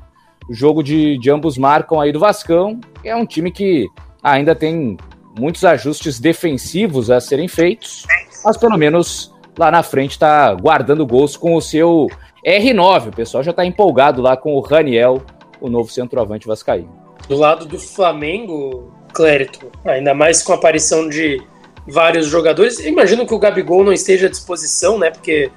[0.51, 2.81] jogo de, de ambos marcam aí do Vascão.
[3.05, 3.89] É um time que
[4.23, 4.97] ainda tem
[5.39, 8.05] muitos ajustes defensivos a serem feitos,
[8.45, 12.09] mas pelo menos lá na frente está guardando gols com o seu
[12.45, 13.09] R9.
[13.09, 15.23] O pessoal já está empolgado lá com o Raniel,
[15.61, 16.97] o novo centroavante vascaíno.
[17.29, 21.43] Do lado do Flamengo, Clérito, ainda mais com a aparição de
[21.89, 25.11] vários jogadores, imagino que o Gabigol não esteja à disposição, né?
[25.11, 25.51] Porque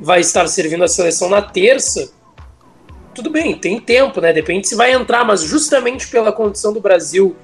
[0.00, 2.12] vai estar servindo a seleção na terça.
[3.14, 4.32] Tudo bem, tem tempo, né?
[4.32, 7.34] Depende se vai entrar, mas justamente pela condição do Brasil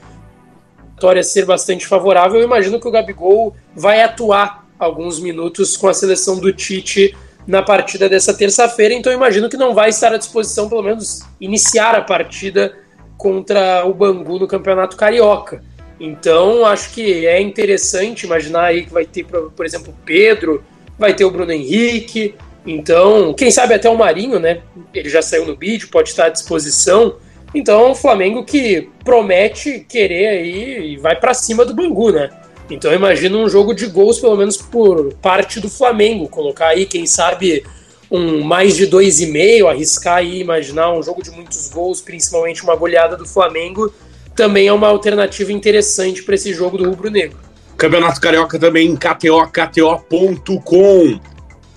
[0.95, 5.95] vitória ser bastante favorável, eu imagino que o Gabigol vai atuar alguns minutos com a
[5.95, 10.17] seleção do Tite na partida dessa terça-feira, então eu imagino que não vai estar à
[10.17, 12.75] disposição, pelo menos iniciar a partida
[13.19, 15.63] contra o Bangu no Campeonato Carioca.
[15.99, 20.65] Então, acho que é interessante imaginar aí que vai ter, por exemplo, Pedro,
[20.99, 22.35] vai ter o Bruno Henrique,
[22.67, 24.63] então, quem sabe até o Marinho, né?
[24.93, 27.17] Ele já saiu no vídeo, pode estar à disposição.
[27.55, 32.31] Então, o Flamengo que promete querer aí e vai para cima do Bangu, né?
[32.71, 36.29] Então, imagina um jogo de gols, pelo menos por parte do Flamengo.
[36.29, 37.63] Colocar aí, quem sabe,
[38.11, 42.63] um mais de dois e meio, arriscar aí, imaginar um jogo de muitos gols, principalmente
[42.63, 43.93] uma goleada do Flamengo,
[44.35, 47.39] também é uma alternativa interessante para esse jogo do Rubro Negro.
[47.77, 51.21] Campeonato Carioca também em KTO, KTO.com.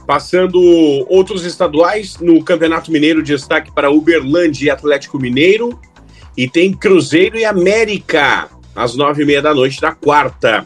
[0.06, 0.60] Passando
[1.10, 5.78] outros estaduais, no Campeonato Mineiro, destaque para Uberlândia e Atlético Mineiro.
[6.36, 10.66] E tem Cruzeiro e América, às nove e meia da noite da quarta.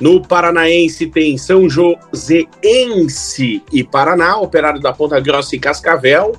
[0.00, 6.32] No Paranaense tem São Joséense e Paraná, Operário da Ponta Grossa e Cascavel.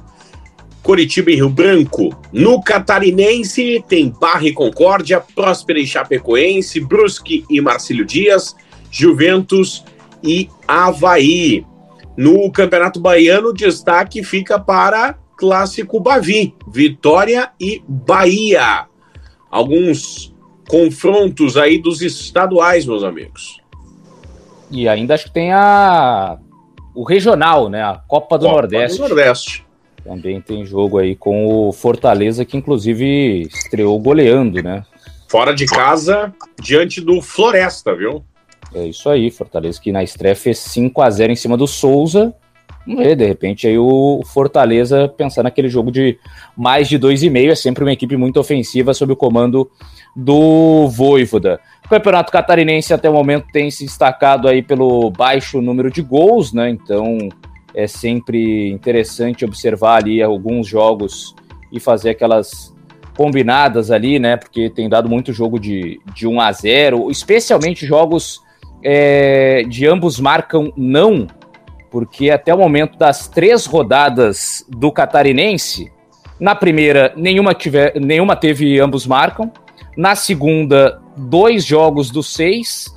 [0.83, 2.09] Curitiba e Rio Branco.
[2.31, 8.55] No Catarinense tem Barra e Concórdia, Próspera e Chapecoense, Brusque e Marcílio Dias,
[8.91, 9.83] Juventus
[10.23, 11.65] e Havaí.
[12.17, 18.87] No Campeonato Baiano, destaque fica para Clássico Bavi, Vitória e Bahia.
[19.49, 20.33] Alguns
[20.67, 23.59] confrontos aí dos estaduais, meus amigos.
[24.69, 26.37] E ainda acho que tem a
[26.93, 27.81] o regional, né?
[27.81, 28.97] A Copa do Copa Nordeste.
[28.97, 29.65] do Nordeste.
[30.09, 34.83] Também tem jogo aí com o Fortaleza, que inclusive estreou goleando, né?
[35.27, 38.23] Fora de casa, diante do Floresta, viu?
[38.73, 42.33] É isso aí, Fortaleza que na estreia fez 5 a 0 em cima do Souza.
[42.87, 46.17] Vamos ver, de repente aí o Fortaleza pensar naquele jogo de
[46.57, 49.69] mais de 2,5, é sempre uma equipe muito ofensiva sob o comando
[50.15, 51.59] do Voivoda.
[51.85, 56.51] O Campeonato Catarinense até o momento tem se destacado aí pelo baixo número de gols,
[56.51, 56.67] né?
[56.67, 57.29] Então
[57.73, 61.35] é sempre interessante observar ali alguns jogos
[61.71, 62.73] e fazer aquelas
[63.15, 64.37] combinadas ali, né?
[64.37, 68.41] Porque tem dado muito jogo de, de 1 a 0, especialmente jogos
[68.83, 71.27] é, de ambos marcam não,
[71.91, 75.91] porque até o momento das três rodadas do Catarinense,
[76.39, 79.51] na primeira nenhuma, tiver, nenhuma teve ambos marcam,
[79.97, 82.87] na segunda dois jogos dos seis.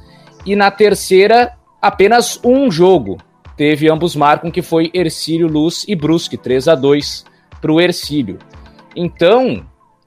[0.44, 3.18] E na terceira apenas um jogo
[3.57, 7.25] teve ambos marcam que foi Ercílio Luz e Brusque 3 a 2
[7.61, 8.38] para o Ercílio.
[8.97, 9.65] Então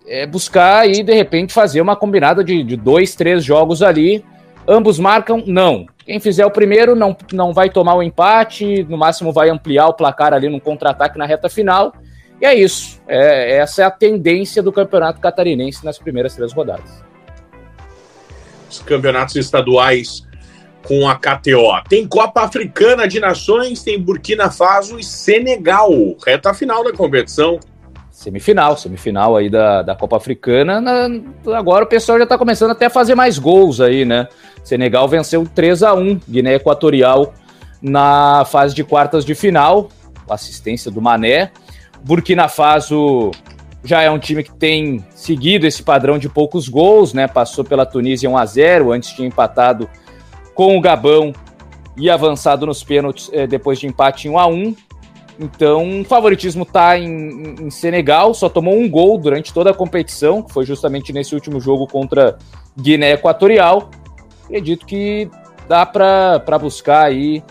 [0.07, 4.23] é buscar aí de repente fazer uma combinada de, de dois, três jogos ali
[4.67, 5.43] Ambos marcam?
[5.45, 5.85] Não.
[6.05, 9.93] Quem fizer o primeiro não, não vai tomar o empate, no máximo vai ampliar o
[9.93, 11.93] placar ali no contra-ataque na reta final.
[12.41, 12.99] E é isso.
[13.07, 17.03] É, essa é a tendência do campeonato catarinense nas primeiras três rodadas.
[18.69, 20.27] Os campeonatos estaduais
[20.85, 21.81] com a KTO.
[21.89, 25.91] Tem Copa Africana de Nações, tem Burkina Faso e Senegal.
[26.25, 27.59] Reta final da competição.
[28.11, 30.79] Semifinal, semifinal aí da, da Copa Africana.
[30.79, 31.09] Na,
[31.57, 34.27] agora o pessoal já está começando até a fazer mais gols aí, né?
[34.63, 37.33] Senegal venceu 3 a 1 Guiné Equatorial
[37.81, 39.89] na fase de quartas de final,
[40.29, 41.51] assistência do Mané.
[42.03, 43.31] Burkina Faso
[43.83, 47.27] já é um time que tem seguido esse padrão de poucos gols, né?
[47.27, 49.89] Passou pela Tunísia 1 a 0, antes tinha empatado
[50.55, 51.33] com o Gabão
[51.95, 54.75] e avançado nos pênaltis eh, depois de empate em 1 a 1.
[55.37, 60.41] Então, o favoritismo está em, em, Senegal, só tomou um gol durante toda a competição,
[60.41, 62.37] que foi justamente nesse último jogo contra
[62.79, 63.89] Guiné Equatorial.
[64.45, 65.29] Acredito que
[65.67, 67.43] dá para buscar aí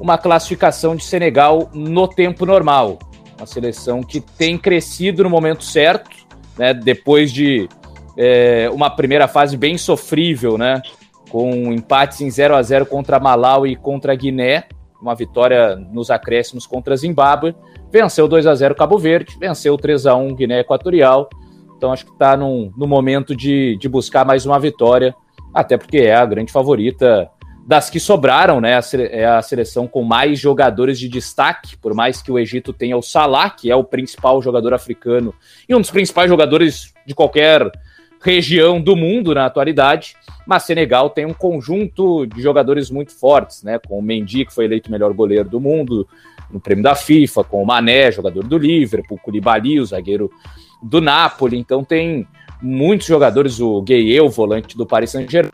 [0.00, 3.00] uma classificação de Senegal no tempo normal.
[3.36, 6.10] Uma seleção que tem crescido no momento certo,
[6.56, 6.72] né?
[6.72, 7.68] Depois de
[8.16, 10.82] é, uma primeira fase bem sofrível, né?
[11.28, 14.64] Com empates em 0 a 0 contra Malau e contra Guiné,
[15.00, 17.54] uma vitória nos acréscimos contra Zimbábue,
[17.90, 21.28] venceu 2 a 0 Cabo Verde, venceu 3 a 1 Guiné Equatorial.
[21.76, 25.14] Então acho que está no momento de, de buscar mais uma vitória
[25.54, 27.30] até porque é a grande favorita
[27.66, 28.80] das que sobraram, né?
[29.10, 33.02] É a seleção com mais jogadores de destaque, por mais que o Egito tenha o
[33.02, 35.34] Salah, que é o principal jogador africano
[35.68, 37.70] e um dos principais jogadores de qualquer
[38.20, 40.14] região do mundo na atualidade,
[40.46, 43.78] mas Senegal tem um conjunto de jogadores muito fortes, né?
[43.78, 46.06] Com o Mendy, que foi eleito melhor goleiro do mundo
[46.50, 50.30] no prêmio da FIFA, com o Mané, jogador do Liverpool, o Koulibaly, o zagueiro
[50.82, 52.26] do Napoli, então tem
[52.62, 55.52] muitos jogadores, o Gueye, o volante do Paris Saint-Germain,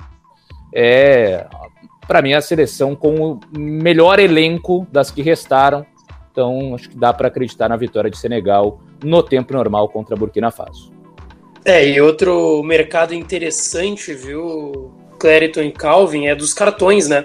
[0.72, 1.46] é,
[2.06, 5.86] para mim, a seleção com o melhor elenco das que restaram.
[6.30, 10.50] Então, acho que dá para acreditar na vitória de Senegal no tempo normal contra Burkina
[10.50, 10.92] Faso.
[11.64, 17.24] É, e outro mercado interessante, viu, Clériton e Calvin, é dos cartões, né?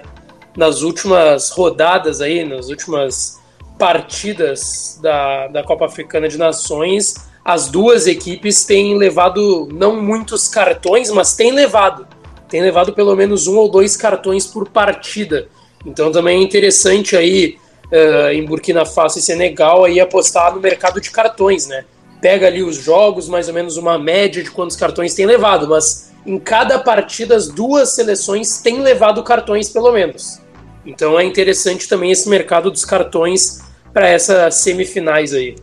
[0.56, 3.38] Nas últimas rodadas aí, nas últimas
[3.78, 11.10] partidas da, da Copa Africana de Nações, as duas equipes têm levado não muitos cartões,
[11.10, 12.06] mas têm levado.
[12.48, 15.48] Tem levado pelo menos um ou dois cartões por partida.
[15.84, 17.58] Então também é interessante aí
[17.92, 21.84] uh, em Burkina Faso e Senegal aí apostar no mercado de cartões, né?
[22.20, 26.12] Pega ali os jogos, mais ou menos uma média de quantos cartões tem levado, mas
[26.26, 30.40] em cada partida as duas seleções têm levado cartões pelo menos.
[30.84, 35.56] Então é interessante também esse mercado dos cartões para essas semifinais aí.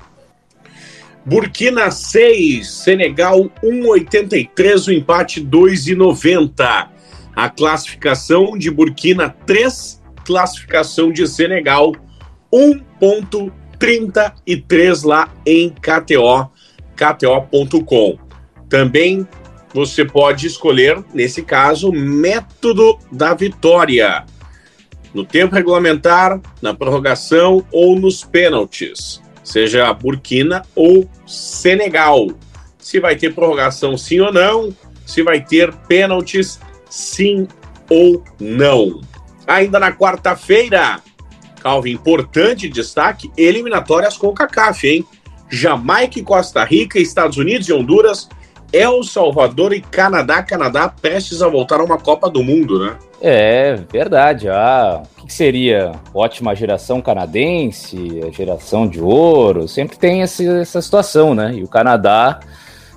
[1.26, 6.88] Burkina 6, Senegal 1,83, o empate 2,90.
[7.36, 11.92] A classificação de Burkina 3, classificação de Senegal
[13.80, 16.50] 1,33 lá em KTO,
[16.96, 18.18] KTO.com.
[18.70, 19.28] Também
[19.74, 24.26] você pode escolher, nesse caso, método da vitória.
[25.14, 32.28] No tempo regulamentar, na prorrogação ou nos pênaltis seja Burkina ou Senegal.
[32.78, 34.76] Se vai ter prorrogação sim ou não,
[35.06, 36.60] se vai ter pênaltis
[36.90, 37.48] sim
[37.90, 39.02] ou não.
[39.46, 41.02] Ainda na quarta-feira,
[41.58, 45.06] Calvin, importante destaque, eliminatórias com o CACAF, hein?
[45.50, 48.28] Jamaica e Costa Rica, Estados Unidos e Honduras,
[48.72, 50.44] El Salvador e Canadá.
[50.44, 52.98] Canadá prestes a voltar a uma Copa do Mundo, né?
[53.22, 54.50] É, verdade.
[54.50, 55.94] Ah, o que seria?
[56.14, 61.54] Ótima geração canadense, a geração de ouro, sempre tem esse, essa situação, né?
[61.56, 62.40] E o Canadá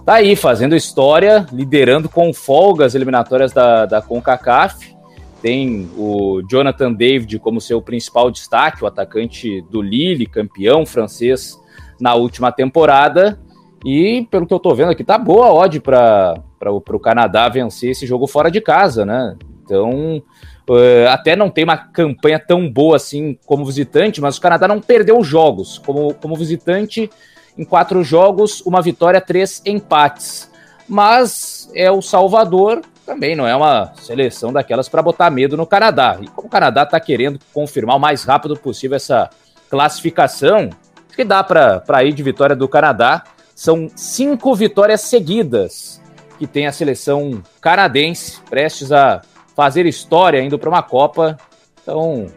[0.05, 4.97] tá aí fazendo história, liderando com folga as eliminatórias da, da CONCACAF.
[5.43, 11.59] Tem o Jonathan David como seu principal destaque, o atacante do Lille, campeão francês
[12.01, 13.41] na última temporada.
[13.85, 17.91] E pelo que eu tô vendo aqui, tá boa a odd para o Canadá vencer
[17.91, 19.37] esse jogo fora de casa, né?
[19.63, 20.23] Então,
[20.69, 24.81] uh, até não tem uma campanha tão boa assim como visitante, mas o Canadá não
[24.81, 25.79] perdeu jogos.
[25.79, 27.09] Como, como visitante,
[27.57, 30.51] em quatro jogos, uma vitória, três empates.
[30.89, 36.17] Mas é o Salvador, também não é uma seleção daquelas para botar medo no Canadá.
[36.21, 39.29] E como o Canadá está querendo confirmar o mais rápido possível essa
[39.69, 40.71] classificação,
[41.09, 43.25] acho que dá para ir de vitória do Canadá.
[43.53, 46.01] São cinco vitórias seguidas
[46.39, 49.23] que tem a seleção canadense, prestes a
[49.57, 51.37] fazer história indo para uma Copa.
[51.83, 52.29] Então,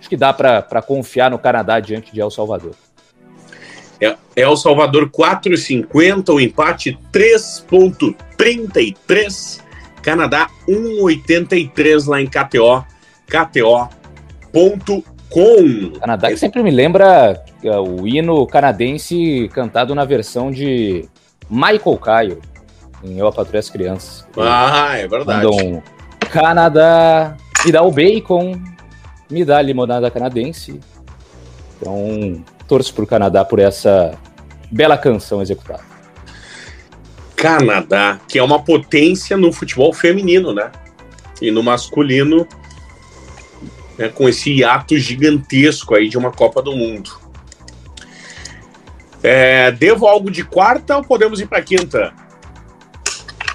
[0.00, 2.74] acho que dá para confiar no Canadá diante de El Salvador.
[4.00, 9.63] É, El Salvador 4,50, o empate 3,33.
[10.04, 12.84] Canadá 1,83 lá em KTO,
[13.26, 13.90] KTO.com.
[15.98, 21.08] Canadá que sempre me lembra é, o hino canadense cantado na versão de
[21.48, 22.38] Michael Caio,
[23.02, 24.26] em Eu, a Patrulha as Crianças.
[24.36, 25.46] Ah, é verdade.
[25.46, 25.80] Um
[26.30, 27.34] Canadá,
[27.64, 28.60] me dá o bacon,
[29.30, 30.80] me dá a limonada canadense.
[31.80, 34.18] Então, torço para o Canadá por essa
[34.70, 35.93] bela canção executada.
[37.36, 40.70] Canadá, que é uma potência no futebol feminino, né?
[41.40, 42.46] E no masculino,
[43.98, 47.10] né, com esse hiato gigantesco aí de uma Copa do Mundo.
[49.22, 52.12] É, devo algo de quarta ou podemos ir para quinta?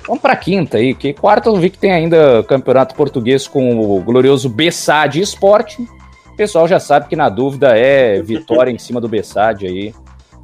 [0.07, 4.01] Vamos para quinta aí, que quarta eu vi que tem ainda campeonato português com o
[4.01, 5.87] glorioso Bessade Esporte.
[6.25, 9.93] O pessoal já sabe que na dúvida é vitória em cima do Bessade aí.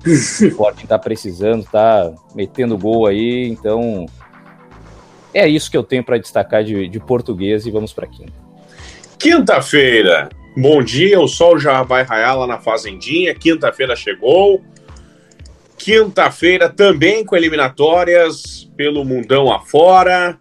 [0.05, 4.05] O Sporting tá precisando, tá metendo gol aí, então
[5.33, 8.33] é isso que eu tenho para destacar de, de português e vamos para quinta.
[9.17, 14.61] Quinta-feira, bom dia, o sol já vai raiar lá na Fazendinha, quinta-feira chegou.
[15.77, 20.39] Quinta-feira também com eliminatórias pelo mundão afora.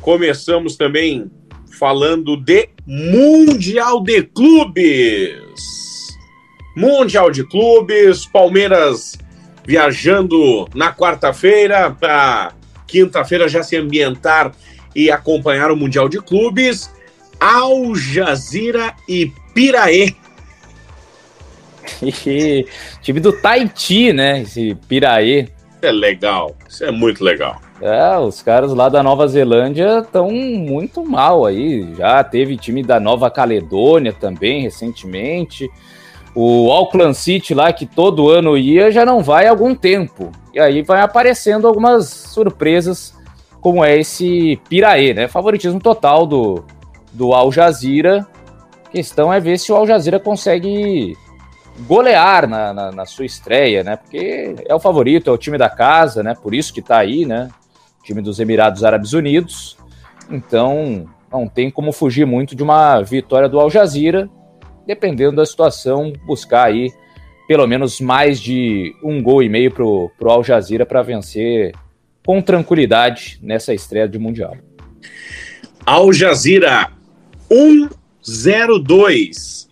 [0.00, 1.30] Começamos também
[1.78, 5.83] falando de Mundial de Clubes.
[6.76, 9.18] Mundial de Clubes, Palmeiras
[9.66, 12.52] viajando na quarta-feira para
[12.86, 14.52] quinta-feira já se ambientar
[14.94, 16.92] e acompanhar o Mundial de Clubes.
[17.40, 20.14] Al Jazeera e Piraê.
[23.02, 24.42] Time do Tahiti, né?
[24.42, 25.48] Esse Piraê.
[25.82, 27.60] É legal, isso é muito legal.
[27.80, 31.94] É, os caras lá da Nova Zelândia estão muito mal aí.
[31.96, 35.68] Já teve time da Nova Caledônia também recentemente.
[36.34, 40.32] O Auckland City lá, que todo ano ia, já não vai há algum tempo.
[40.52, 43.14] E aí vai aparecendo algumas surpresas,
[43.60, 45.28] como é esse Piraê, né?
[45.28, 46.64] Favoritismo total do,
[47.12, 48.26] do Al Jazeera.
[48.84, 51.16] A questão é ver se o Al Jazeera consegue
[51.86, 53.96] golear na, na, na, sua estreia, né?
[53.96, 56.34] Porque é o favorito, é o time da casa, né?
[56.34, 57.48] Por isso que tá aí, né?
[58.02, 59.76] Time dos Emirados Árabes Unidos.
[60.30, 64.28] Então, não tem como fugir muito de uma vitória do Al Jazeera
[64.86, 66.92] dependendo da situação, buscar aí
[67.46, 71.74] pelo menos mais de um gol e meio para o Al Jazeera para vencer
[72.24, 74.56] com tranquilidade nessa estreia de Mundial.
[75.84, 76.90] Al Jazeera
[77.50, 79.68] 1-0-2.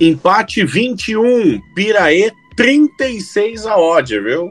[0.00, 1.60] Empate 21.
[1.74, 4.50] Piraê 36 a odd, viu?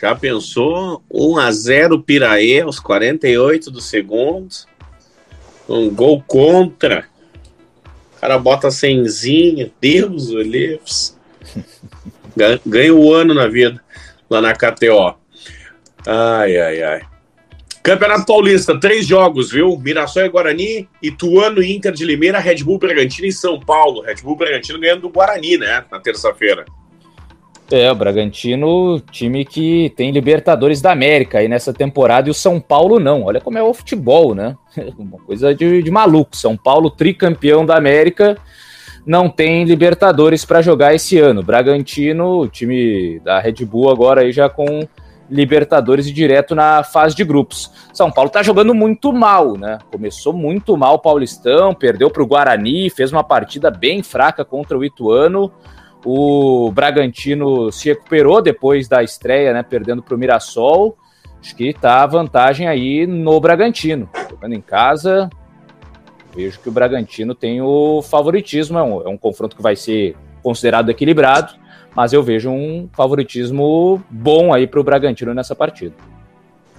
[0.00, 1.02] Já pensou?
[1.10, 4.48] 1 a 0 Piraê aos 48 do segundo.
[5.68, 7.04] Um gol contra
[8.22, 11.18] cara bota cenzinha, Deus o livros.
[12.64, 13.82] Ganha o ano na vida,
[14.30, 15.16] lá na KTO.
[16.06, 17.02] Ai, ai, ai.
[17.82, 19.76] Campeonato Paulista, três jogos, viu?
[19.76, 24.02] Mirassol e Guarani, Ituano e Inter de Limeira, Red Bull Bragantino e São Paulo.
[24.02, 25.84] Red Bull Bragantino ganhando do Guarani, né?
[25.90, 26.64] Na terça-feira.
[27.72, 32.60] É, o Bragantino, time que tem Libertadores da América aí nessa temporada e o São
[32.60, 33.22] Paulo não.
[33.22, 34.54] Olha como é o futebol, né?
[34.98, 36.36] Uma coisa de, de maluco.
[36.36, 38.36] São Paulo, tricampeão da América,
[39.06, 41.42] não tem Libertadores para jogar esse ano.
[41.42, 44.86] Bragantino, time da Red Bull agora aí já com
[45.30, 47.70] Libertadores e direto na fase de grupos.
[47.94, 49.78] São Paulo tá jogando muito mal, né?
[49.90, 54.76] Começou muito mal o Paulistão, perdeu para o Guarani, fez uma partida bem fraca contra
[54.76, 55.50] o Ituano
[56.04, 60.96] o Bragantino se recuperou depois da estreia, né, perdendo para o Mirassol.
[61.40, 64.08] Acho que está a vantagem aí no Bragantino.
[64.30, 65.28] Jogando em casa,
[66.34, 70.16] Vejo que o Bragantino tem o favoritismo, é um, é um confronto que vai ser
[70.42, 71.54] considerado equilibrado,
[71.94, 75.94] mas eu vejo um favoritismo bom aí para o Bragantino nessa partida.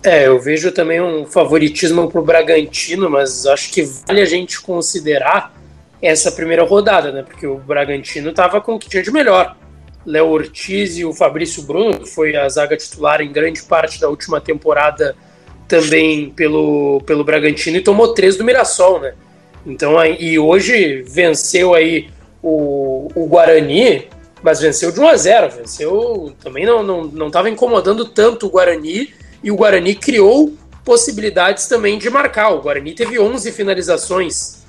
[0.04, 4.60] É, eu vejo também um favoritismo para o Bragantino, mas acho que vale a gente
[4.60, 5.54] considerar
[6.04, 7.24] essa primeira rodada, né?
[7.24, 9.56] Porque o Bragantino estava com o que tinha de melhor.
[10.06, 14.10] Léo Ortiz e o Fabrício Bruno, que foi a zaga titular em grande parte da
[14.10, 15.16] última temporada
[15.66, 19.14] também pelo, pelo Bragantino, e tomou três do Mirassol, né?
[19.66, 22.10] Então, e hoje venceu aí
[22.42, 24.10] o, o Guarani,
[24.42, 28.50] mas venceu de 1 a 0 venceu, também não estava não, não incomodando tanto o
[28.50, 32.50] Guarani, e o Guarani criou possibilidades também de marcar.
[32.50, 34.63] O Guarani teve 11 finalizações.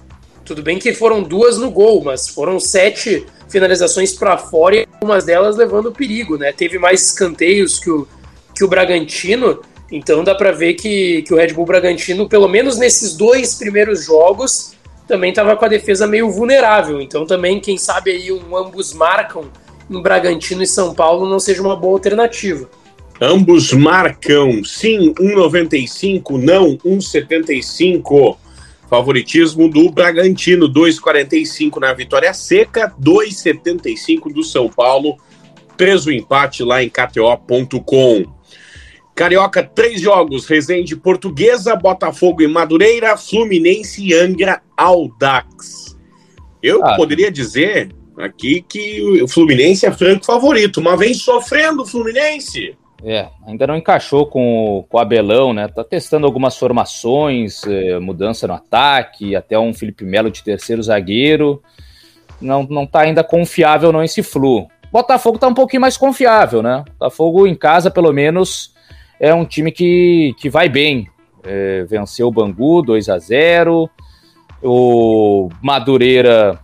[0.45, 5.25] Tudo bem que foram duas no gol, mas foram sete finalizações para fora e algumas
[5.25, 6.53] delas levando perigo, né?
[6.53, 8.07] Teve mais escanteios que o,
[8.55, 12.77] que o Bragantino, então dá para ver que, que o Red Bull Bragantino, pelo menos
[12.77, 14.75] nesses dois primeiros jogos,
[15.07, 17.01] também estava com a defesa meio vulnerável.
[17.01, 19.45] Então também, quem sabe aí um ambos marcam
[19.91, 22.69] em Bragantino e São Paulo não seja uma boa alternativa.
[23.21, 28.37] Ambos marcam, sim, 1,95, não 1,75.
[28.89, 35.17] Favoritismo do Bragantino, 2,45 na vitória seca, 2,75 do São Paulo.
[35.77, 38.25] Preso empate lá em KTO.com.
[39.15, 45.97] Carioca, três jogos: Resende Portuguesa, Botafogo e Madureira, Fluminense e Angra Aldax.
[46.63, 46.97] Eu ah.
[46.97, 52.77] poderia dizer aqui que o Fluminense é franco favorito, mas vem sofrendo o Fluminense.
[53.07, 55.69] É, ainda não encaixou com, com o Abelão, né?
[55.69, 61.63] Tá testando algumas formações, é, mudança no ataque, até um Felipe Melo de terceiro zagueiro.
[62.41, 64.69] Não, não tá ainda confiável não esse Flu.
[64.91, 66.83] Botafogo tá um pouquinho mais confiável, né?
[66.99, 68.75] Botafogo em casa, pelo menos,
[69.21, 71.07] é um time que, que vai bem.
[71.43, 73.91] É, venceu o Bangu 2 a 0
[74.63, 76.59] O Madureira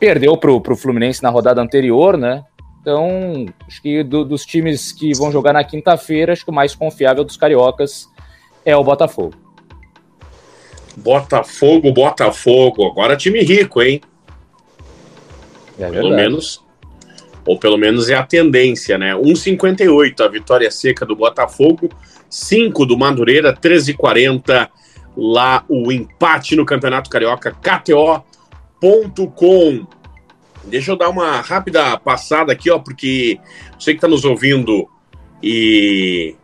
[0.00, 2.44] perdeu pro, pro Fluminense na rodada anterior, né?
[2.84, 6.74] Então, acho que do, dos times que vão jogar na quinta-feira, acho que o mais
[6.74, 8.10] confiável dos cariocas
[8.62, 9.32] é o Botafogo.
[10.94, 12.86] Botafogo, Botafogo.
[12.86, 14.02] Agora time rico, hein?
[15.78, 16.62] É pelo menos.
[17.46, 19.14] Ou pelo menos é a tendência, né?
[19.14, 21.88] 1,58 a vitória seca do Botafogo,
[22.28, 24.68] 5 do Madureira, 13,40
[25.16, 28.26] lá o empate no Campeonato Carioca, KTO.com.
[30.66, 33.38] Deixa eu dar uma rápida passada aqui, ó, porque
[33.78, 34.88] você que está nos ouvindo
[35.42, 36.34] e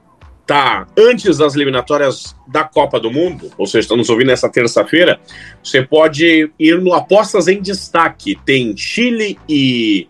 [0.47, 5.21] tá antes das eliminatórias da Copa do Mundo, ou seja, está nos ouvindo nessa terça-feira,
[5.63, 8.39] você pode ir no Apostas em Destaque.
[8.45, 10.09] Tem Chile e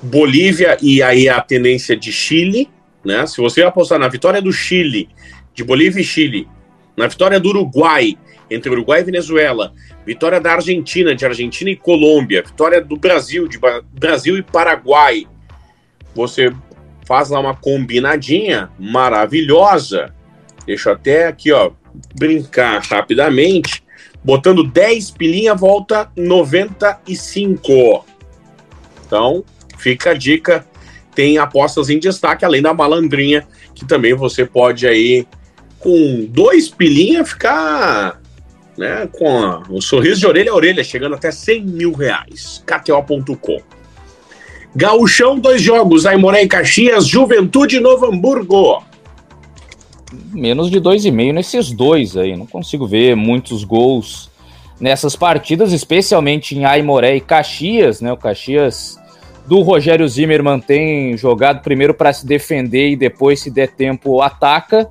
[0.00, 2.70] Bolívia, e aí a tendência de Chile,
[3.04, 3.26] né?
[3.26, 5.08] Se você apostar na vitória do Chile,
[5.52, 6.48] de Bolívia e Chile,
[6.96, 8.16] na vitória do Uruguai,
[8.50, 9.72] entre Uruguai e Venezuela,
[10.04, 13.58] vitória da Argentina, de Argentina e Colômbia, vitória do Brasil, de
[13.92, 15.26] Brasil e Paraguai.
[16.14, 16.52] Você
[17.06, 20.14] faz lá uma combinadinha maravilhosa.
[20.66, 21.70] Deixa eu até aqui, ó,
[22.14, 23.82] brincar rapidamente.
[24.22, 28.04] Botando 10 pilinha, volta 95.
[29.06, 29.44] Então,
[29.76, 30.66] fica a dica.
[31.14, 35.26] Tem apostas em destaque, além da malandrinha, que também você pode aí,
[35.78, 38.20] com dois pilinha, ficar
[38.76, 42.62] né, com a, um sorriso de orelha a orelha, chegando até 100 mil reais.
[42.66, 43.60] KTO.com.
[44.76, 48.82] Gauchão, dois jogos, Aimoré e Caxias, Juventude Novo Hamburgo.
[50.32, 54.30] Menos de dois e meio nesses dois aí, não consigo ver muitos gols
[54.80, 58.98] nessas partidas, especialmente em Aimoré e Caxias, né, o Caxias
[59.46, 64.88] do Rogério Zimmermann tem jogado primeiro para se defender e depois, se der tempo, ataca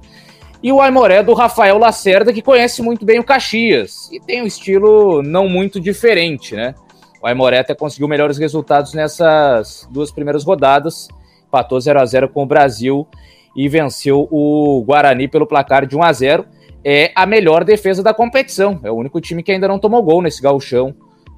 [0.63, 4.47] e o Aimoré do Rafael Lacerda, que conhece muito bem o Caxias e tem um
[4.47, 6.73] estilo não muito diferente, né?
[7.21, 11.09] O Aimoré até conseguiu melhores resultados nessas duas primeiras rodadas,
[11.45, 13.05] empatou 0 a 0 com o Brasil
[13.53, 16.45] e venceu o Guarani pelo placar de 1 a 0.
[16.85, 20.21] É a melhor defesa da competição, é o único time que ainda não tomou gol
[20.21, 20.95] nesse gauchão,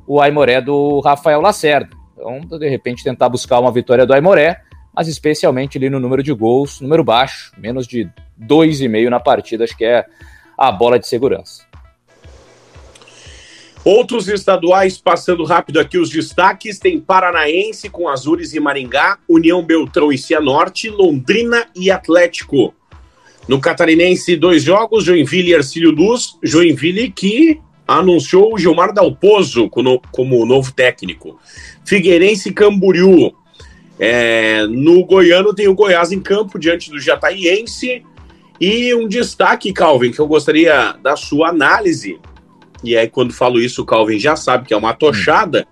[0.08, 1.90] o Aimoré do Rafael Lacerda.
[2.16, 4.62] Então, de repente, tentar buscar uma vitória do Aimoré,
[4.94, 8.08] mas especialmente ali no número de gols, número baixo, menos de
[8.42, 10.06] 2,5 na partida, acho que é
[10.58, 11.64] a bola de segurança.
[13.84, 20.12] Outros estaduais, passando rápido aqui os destaques, tem Paranaense com Azures e Maringá, União Beltrão
[20.12, 22.74] e Cianorte, Londrina e Atlético.
[23.48, 30.02] No Catarinense, dois jogos, Joinville e Arcílio Luz, Joinville que anunciou o Gilmar Dalpozo como,
[30.12, 31.40] como novo técnico.
[31.86, 33.32] Figueirense e Camboriú.
[34.00, 38.04] É, no Goiano tem o Goiás em campo diante do Jataiense.
[38.60, 42.20] E um destaque, Calvin, que eu gostaria da sua análise
[42.86, 45.68] e aí quando falo isso o Calvin já sabe que é uma tochada,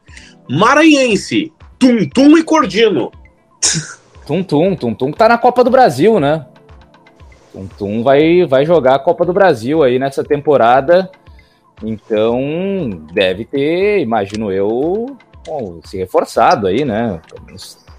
[0.49, 3.11] maranhense, Tum Tum e Cordino.
[4.25, 6.45] Tum Tum, Tum Tum tá na Copa do Brasil, né?
[7.51, 11.11] Tum Tum vai, vai jogar a Copa do Brasil aí nessa temporada,
[11.83, 12.39] então
[13.13, 15.15] deve ter, imagino eu,
[15.45, 17.21] bom, se reforçado aí, né?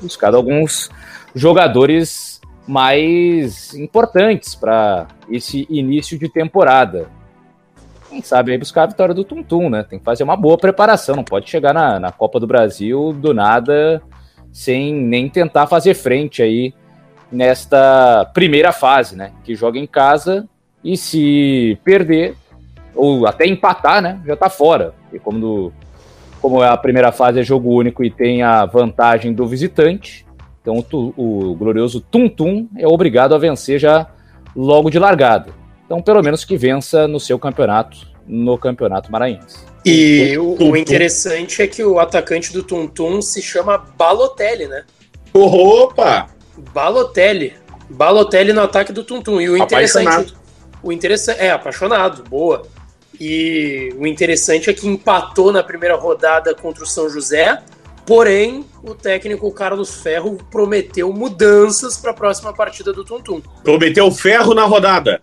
[0.01, 0.91] Buscado alguns
[1.37, 2.34] jogadores
[2.67, 7.09] mais importantes para esse início de temporada.
[8.09, 9.83] Quem sabe aí buscar a vitória do Tum né?
[9.83, 13.35] Tem que fazer uma boa preparação, não pode chegar na, na Copa do Brasil do
[13.35, 14.03] nada
[14.53, 16.73] sem nem tentar fazer frente aí
[17.31, 19.33] nesta primeira fase, né?
[19.43, 20.49] Que joga em casa
[20.83, 22.37] e se perder
[22.95, 24.21] ou até empatar, né?
[24.25, 24.95] Já tá fora.
[25.13, 25.73] E como, do,
[26.41, 30.25] como a primeira fase é jogo único e tem a vantagem do visitante,
[30.65, 34.07] então o, o glorioso Tum Tum é obrigado a vencer já
[34.57, 35.53] logo de largada.
[35.85, 39.59] Então, pelo menos que vença no seu campeonato, no campeonato maranhense.
[39.85, 44.85] E o, o interessante é que o atacante do Tum Tum se chama Balotelli, né?
[45.35, 46.29] Opa!
[46.73, 47.53] Balotelli.
[47.91, 49.43] Balotelli no ataque do Tum Tum.
[49.43, 50.09] E o interessante.
[50.09, 50.39] Apaixonado.
[50.83, 51.41] O interessante.
[51.41, 52.63] É, apaixonado, boa.
[53.21, 57.61] E o interessante é que empatou na primeira rodada contra o São José
[58.07, 63.41] Porém, o técnico Carlos Ferro prometeu mudanças para a próxima partida do Tuntum.
[63.63, 65.21] Prometeu ferro na rodada.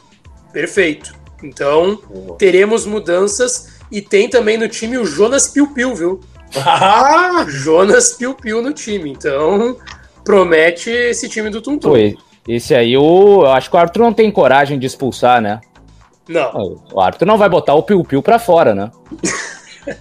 [0.51, 1.13] Perfeito.
[1.43, 2.33] Então, oh.
[2.33, 6.19] teremos mudanças e tem também no time o Jonas Piu Piu, viu?
[6.55, 7.45] Ah!
[7.47, 9.11] Jonas Piu Piu no time.
[9.11, 9.77] Então,
[10.23, 11.89] promete esse time do Tuntum.
[11.89, 12.17] Foi.
[12.47, 15.61] Esse aí, o, eu acho que o Arthur não tem coragem de expulsar, né?
[16.27, 16.81] Não.
[16.91, 18.91] O Arthur não vai botar o Piu Piu para fora, né?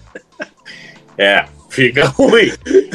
[1.18, 1.45] é.
[1.70, 2.50] Fica ruim.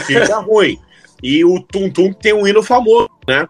[0.06, 0.80] Fica ruim.
[1.24, 3.48] E o Tum Tum tem um hino famoso, né?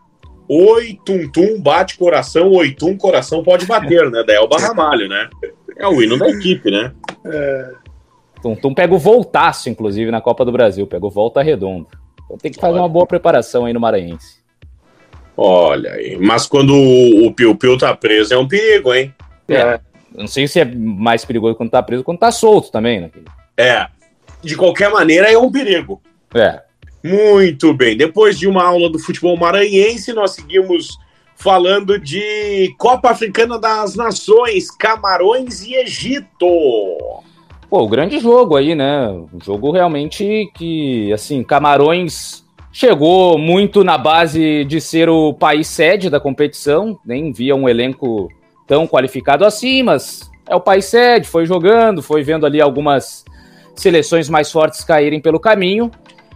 [0.48, 4.24] Oi, Tum Tum, bate coração, oi, Tum, coração pode bater, né?
[4.24, 5.28] Da Elba Ramalho, né?
[5.76, 6.94] É o hino da equipe, né?
[7.26, 7.72] É...
[8.42, 10.86] Tum Tum pega o voltaço, inclusive, na Copa do Brasil.
[10.86, 11.88] Pega o volta redonda.
[12.24, 14.44] Então tem que fazer uma boa preparação aí no Maranhense.
[15.36, 16.18] Olha aí.
[16.18, 19.14] Mas quando o Piu Piu tá preso é um perigo, hein?
[19.50, 19.80] É.
[20.16, 23.12] Não sei se é mais perigoso quando tá preso quando tá solto também, né?
[23.58, 23.88] É
[24.42, 26.02] de qualquer maneira, é um perigo.
[26.34, 26.62] É.
[27.04, 27.96] Muito bem.
[27.96, 30.98] Depois de uma aula do futebol maranhense, nós seguimos
[31.36, 36.48] falando de Copa Africana das Nações, Camarões e Egito.
[37.70, 39.10] Pô, o grande jogo aí, né?
[39.10, 46.10] Um jogo realmente que, assim, Camarões chegou muito na base de ser o país sede
[46.10, 48.30] da competição, nem via um elenco
[48.68, 53.24] tão qualificado assim, mas é o país sede, foi jogando, foi vendo ali algumas
[53.76, 55.92] seleções mais fortes caírem pelo caminho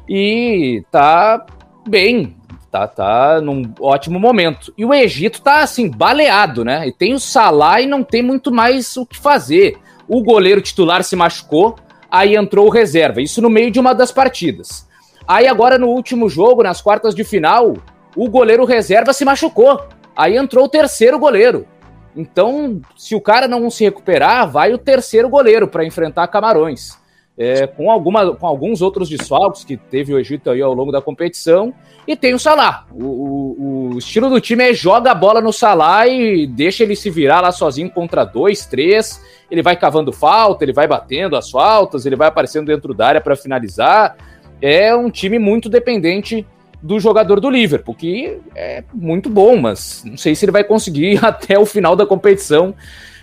[0.07, 1.45] e tá
[1.87, 2.35] bem,
[2.71, 4.73] tá, tá num ótimo momento.
[4.77, 6.87] E o Egito tá assim, baleado, né?
[6.87, 9.77] E tem o Salah e não tem muito mais o que fazer.
[10.07, 11.75] O goleiro titular se machucou,
[12.09, 14.87] aí entrou o reserva, isso no meio de uma das partidas.
[15.27, 17.75] Aí agora no último jogo, nas quartas de final,
[18.15, 19.87] o goleiro reserva se machucou.
[20.15, 21.67] Aí entrou o terceiro goleiro.
[22.15, 26.97] Então, se o cara não se recuperar, vai o terceiro goleiro para enfrentar Camarões
[27.39, 31.01] é, com, alguma, com alguns outros desfalques que teve o Egito aí ao longo da
[31.01, 31.73] competição.
[32.05, 32.85] E tem o Salah.
[32.91, 36.97] O, o, o, estilo do time é joga a bola no Salah e deixa ele
[36.97, 39.23] se virar lá sozinho contra dois, três.
[39.49, 43.21] Ele vai cavando falta, ele vai batendo as faltas, ele vai aparecendo dentro da área
[43.21, 44.17] para finalizar.
[44.61, 46.45] É um time muito dependente
[46.81, 51.23] do jogador do Liverpool, que é muito bom, mas não sei se ele vai conseguir
[51.23, 52.75] até o final da competição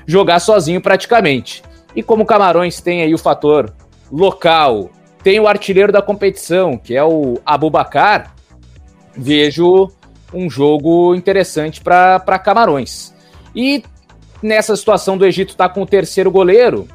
[0.06, 1.62] jogar sozinho praticamente.
[1.94, 3.74] E como Camarões tem aí o fator
[4.10, 4.90] local,
[5.22, 8.34] tem o artilheiro da competição, que é o Abubacar,
[9.16, 9.90] vejo
[10.32, 13.14] um jogo interessante para Camarões.
[13.54, 13.82] E
[14.42, 16.86] nessa situação do Egito estar tá com o terceiro goleiro,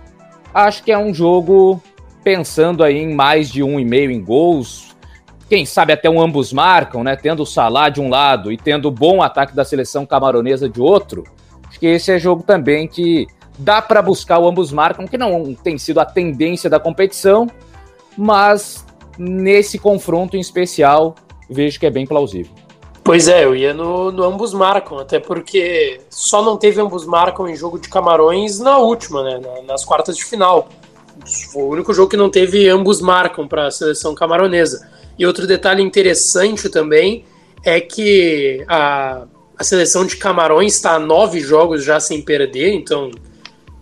[0.53, 1.81] acho que é um jogo
[2.23, 4.95] pensando aí em mais de um e meio em gols.
[5.49, 7.15] Quem sabe até um ambos marcam, né?
[7.15, 10.79] Tendo o Salah de um lado e tendo o bom ataque da seleção camaronesa de
[10.79, 11.23] outro.
[11.67, 13.27] Acho que esse é jogo também que
[13.61, 17.47] dá para buscar o ambos marcam, que não tem sido a tendência da competição,
[18.17, 18.85] mas
[19.17, 21.15] nesse confronto em especial
[21.49, 22.51] vejo que é bem plausível.
[23.03, 27.47] Pois é, eu ia no, no ambos marcam, até porque só não teve ambos marcam
[27.47, 30.69] em jogo de Camarões na última, né, nas quartas de final.
[31.51, 34.87] Foi o único jogo que não teve ambos marcam para a seleção camaronesa.
[35.17, 37.25] E outro detalhe interessante também
[37.63, 39.23] é que a,
[39.57, 43.11] a seleção de Camarões está a nove jogos já sem perder, então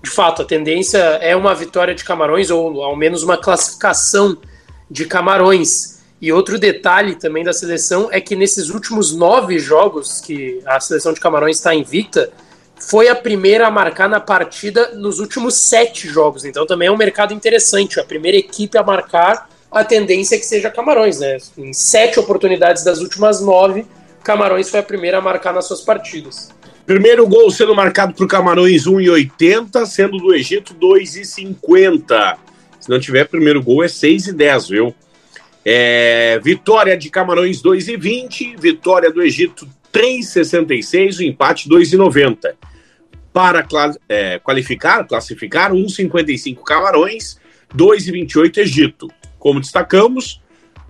[0.01, 4.37] de fato, a tendência é uma vitória de Camarões, ou ao menos uma classificação
[4.89, 5.99] de Camarões.
[6.21, 11.13] E outro detalhe também da seleção é que nesses últimos nove jogos que a seleção
[11.13, 12.31] de Camarões está invicta,
[12.77, 16.45] foi a primeira a marcar na partida nos últimos sete jogos.
[16.45, 17.99] Então também é um mercado interessante.
[17.99, 21.37] A primeira equipe a marcar, a tendência é que seja Camarões, né?
[21.57, 23.85] Em sete oportunidades das últimas nove,
[24.23, 26.49] Camarões foi a primeira a marcar nas suas partidas.
[26.89, 32.35] Primeiro gol sendo marcado por Camarões 1,80, sendo do Egito 2,50.
[32.79, 34.95] Se não tiver primeiro gol é 6,10, viu?
[35.63, 42.55] É, vitória de Camarões 2,20, vitória do Egito 3,66, o empate 2,90.
[43.31, 43.63] Para
[44.09, 47.39] é, qualificar, classificar 1,55 Camarões,
[47.71, 49.07] 2,28 Egito.
[49.37, 50.41] Como destacamos,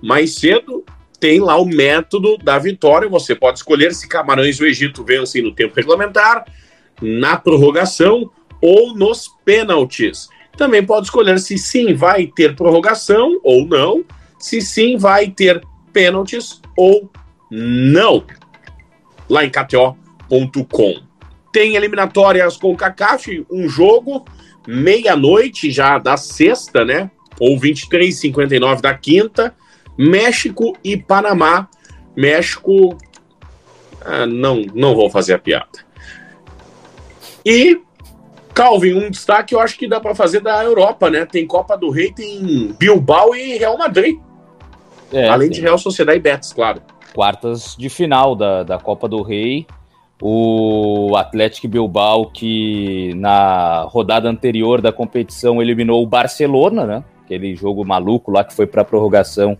[0.01, 0.85] mais cedo
[1.19, 3.09] tem lá o método da vitória.
[3.09, 6.45] Você pode escolher se Camarões e o Egito vencem no tempo regulamentar,
[7.01, 10.29] na prorrogação ou nos pênaltis.
[10.57, 14.03] Também pode escolher se sim vai ter prorrogação ou não,
[14.37, 15.61] se sim vai ter
[15.93, 17.09] pênaltis ou
[17.49, 18.23] não.
[19.29, 21.01] Lá em KTO.com.
[21.51, 24.25] Tem eliminatórias com CACAF, um jogo,
[24.67, 27.09] meia-noite já da sexta, né?
[27.39, 29.55] Ou 23h59 da quinta
[29.99, 31.67] México e Panamá.
[32.15, 32.97] México.
[34.05, 35.67] Ah, não, não vou fazer a piada.
[37.45, 37.81] E
[38.53, 41.25] Calvin, um destaque eu acho que dá para fazer da Europa, né?
[41.25, 44.17] Tem Copa do Rei, tem Bilbao e Real Madrid.
[45.11, 46.81] É, Além de Real Sociedade e Betis, claro.
[47.13, 49.67] Quartas de final da, da Copa do Rei.
[50.21, 57.03] O Atlético Bilbao, que na rodada anterior da competição eliminou o Barcelona, né?
[57.25, 59.57] Aquele jogo maluco lá que foi para prorrogação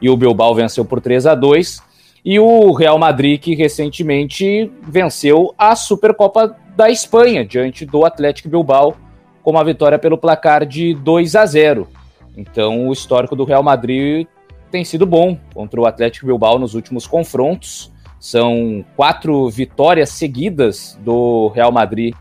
[0.00, 1.82] e o Bilbao venceu por 3 a 2
[2.24, 8.96] e o Real Madrid que recentemente venceu a Supercopa da Espanha diante do Atlético Bilbao
[9.42, 11.88] com uma vitória pelo placar de 2 a 0.
[12.36, 14.26] Então o histórico do Real Madrid
[14.70, 17.90] tem sido bom contra o Atlético Bilbao nos últimos confrontos.
[18.20, 22.14] São quatro vitórias seguidas do Real Madrid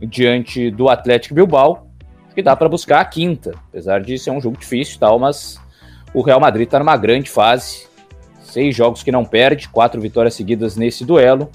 [0.00, 1.86] diante do Atlético Bilbao,
[2.34, 5.60] que dá para buscar a quinta, apesar de ser um jogo difícil e tal, mas
[6.14, 7.86] o Real Madrid está numa grande fase.
[8.42, 11.50] Seis jogos que não perde, quatro vitórias seguidas nesse duelo.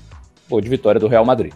[0.49, 1.53] Gol de vitória do Real Madrid.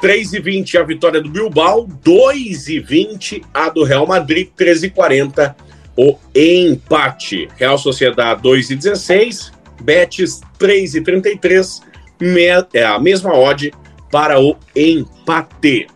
[0.00, 4.86] 3 e 20 a vitória do Bilbao, 2 e 20 a do Real Madrid, 13
[4.86, 5.56] e 40
[5.96, 7.48] o empate.
[7.56, 11.82] Real Sociedade 2 e 16, Betis 3 e 33,
[12.74, 13.72] é a mesma odd
[14.10, 15.86] para o empate.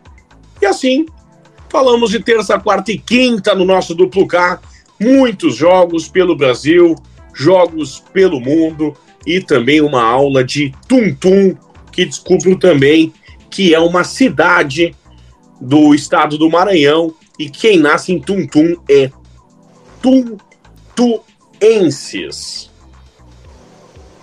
[0.61, 1.07] E assim
[1.71, 4.61] Falamos de terça, quarta e quinta no nosso duplo K.
[4.99, 6.97] Muitos jogos pelo Brasil,
[7.35, 8.97] jogos pelo mundo
[9.27, 11.55] e também uma aula de Tum Tum,
[11.93, 13.13] que descubro também
[13.51, 14.95] que é uma cidade
[15.61, 19.11] do estado do Maranhão e quem nasce em Tum Tum é
[20.97, 22.71] tuntuenses.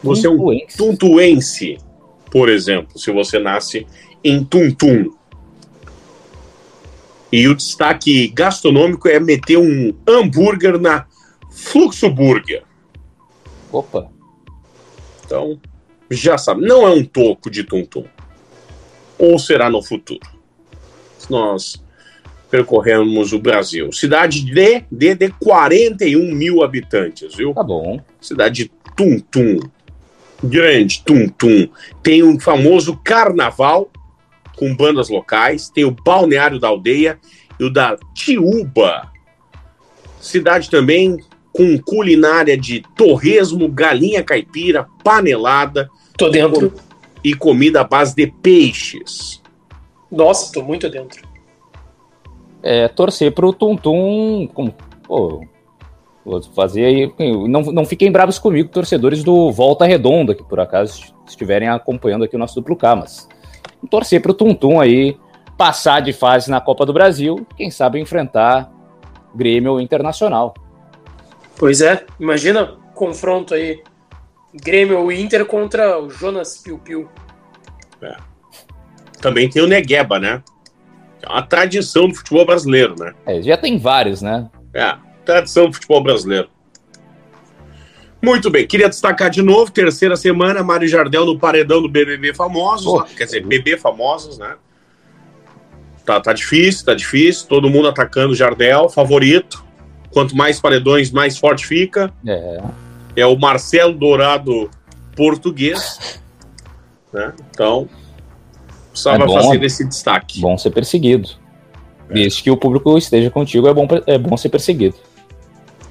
[0.04, 1.78] Você é um tuntuense,
[2.30, 3.88] por exemplo, se você nasce
[4.24, 5.12] em Tum Tum.
[7.32, 11.06] E o destaque gastronômico é meter um hambúrguer na
[11.52, 12.64] Fluxo Burger.
[13.72, 14.10] Opa!
[15.26, 15.60] Então,
[16.10, 18.06] já sabe, não é um toco de tum-tum.
[19.18, 20.28] Ou será no futuro?
[21.30, 21.84] Nós
[22.50, 23.92] percorremos o Brasil.
[23.92, 27.54] Cidade de, de, de 41 mil habitantes, viu?
[27.54, 28.00] Tá bom.
[28.22, 29.60] Cidade de Tum-Tum.
[30.44, 31.68] Grande Tum-Tum.
[32.04, 33.90] Tem um famoso carnaval
[34.56, 37.20] com bandas locais, tem o Balneário da Aldeia
[37.60, 39.12] e o da Tiúba.
[40.20, 41.20] Cidade também
[41.56, 45.90] com culinária de torresmo, galinha caipira, panelada.
[46.18, 46.74] Tô dentro.
[47.24, 49.42] E comida à base de peixes.
[50.12, 51.26] Nossa, tô muito dentro.
[52.62, 54.48] É, torcer pro Tum Tum.
[54.54, 54.70] Com,
[55.04, 55.46] pô,
[56.26, 57.14] vou fazer aí.
[57.48, 62.36] Não, não fiquem bravos comigo, torcedores do Volta Redonda, que por acaso estiverem acompanhando aqui
[62.36, 63.30] o nosso duplo K, mas
[63.90, 65.18] torcer para o Tuntum aí
[65.58, 68.72] passar de fase na Copa do Brasil, quem sabe enfrentar
[69.34, 70.54] Grêmio Internacional.
[71.58, 73.82] Pois é, imagina confronto aí
[74.54, 77.10] Grêmio Inter contra o Jonas Piu Piu.
[78.02, 78.16] É.
[79.22, 80.44] Também tem o Negueba, né?
[81.22, 83.14] É uma tradição do futebol brasileiro, né?
[83.26, 84.50] É, já tem vários, né?
[84.74, 84.96] É,
[85.26, 86.50] tradição do futebol brasileiro.
[88.26, 92.88] Muito bem, queria destacar de novo, terceira semana, Mário Jardel no paredão do BBB Famosos,
[92.88, 93.04] oh.
[93.04, 94.56] quer dizer, BB Famosos, né?
[96.04, 99.64] Tá, tá difícil, tá difícil, todo mundo atacando o Jardel, favorito.
[100.10, 102.12] Quanto mais paredões, mais forte fica.
[102.26, 102.64] É.
[103.16, 104.72] É o Marcelo Dourado
[105.16, 106.20] português,
[107.14, 107.32] né?
[107.52, 107.88] Então,
[108.90, 110.42] precisava é bom, fazer esse destaque.
[110.42, 111.30] Bom ser perseguido.
[112.10, 112.14] É.
[112.14, 114.96] Desde que o público esteja contigo, é bom, é bom ser perseguido.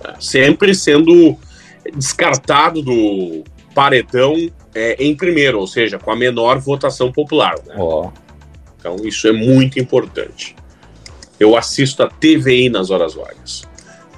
[0.04, 1.38] É, sempre sendo
[1.92, 4.34] descartado do paredão
[4.74, 7.54] é, em primeiro, ou seja, com a menor votação popular.
[7.66, 7.74] Né?
[7.76, 8.10] Ó.
[8.78, 10.54] Então isso é muito importante.
[11.38, 13.64] Eu assisto a TVI nas horas vagas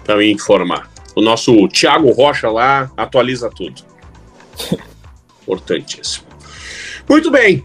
[0.05, 0.91] para me informar.
[1.15, 3.83] O nosso Thiago Rocha lá atualiza tudo.
[5.43, 6.27] Importantíssimo.
[7.09, 7.65] Muito bem.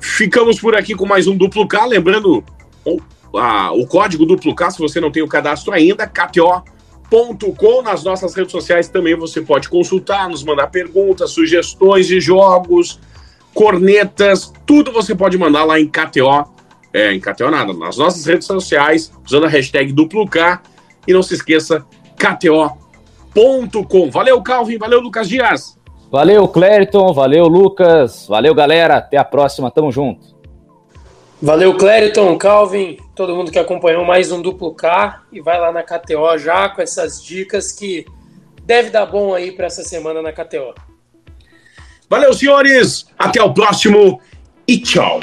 [0.00, 1.86] Ficamos por aqui com mais um duplo K.
[1.86, 2.44] Lembrando
[2.84, 3.00] o,
[3.38, 6.79] a, o código duplo K, se você não tem o cadastro ainda, KTO.com.
[7.82, 13.00] Nas nossas redes sociais também você pode consultar, nos mandar perguntas, sugestões de jogos,
[13.52, 16.48] cornetas, tudo você pode mandar lá em KTO.
[16.92, 20.62] É, em KTO nada, nas nossas redes sociais, usando a hashtag duplo K.
[21.06, 21.84] E não se esqueça,
[22.16, 24.10] KTO.com.
[24.10, 24.78] Valeu, Calvin.
[24.78, 25.78] Valeu, Lucas Dias.
[26.10, 27.12] Valeu, Clériton.
[27.12, 28.26] Valeu, Lucas.
[28.28, 28.96] Valeu, galera.
[28.96, 29.70] Até a próxima.
[29.70, 30.40] Tamo junto.
[31.42, 35.82] Valeu, Clériton, Calvin, todo mundo que acompanhou mais um duplo K e vai lá na
[35.82, 38.06] KTO já com essas dicas que
[38.64, 40.74] deve dar bom aí para essa semana na KTO.
[42.08, 43.06] Valeu, senhores.
[43.18, 44.22] Até o próximo
[44.66, 45.20] e tchau.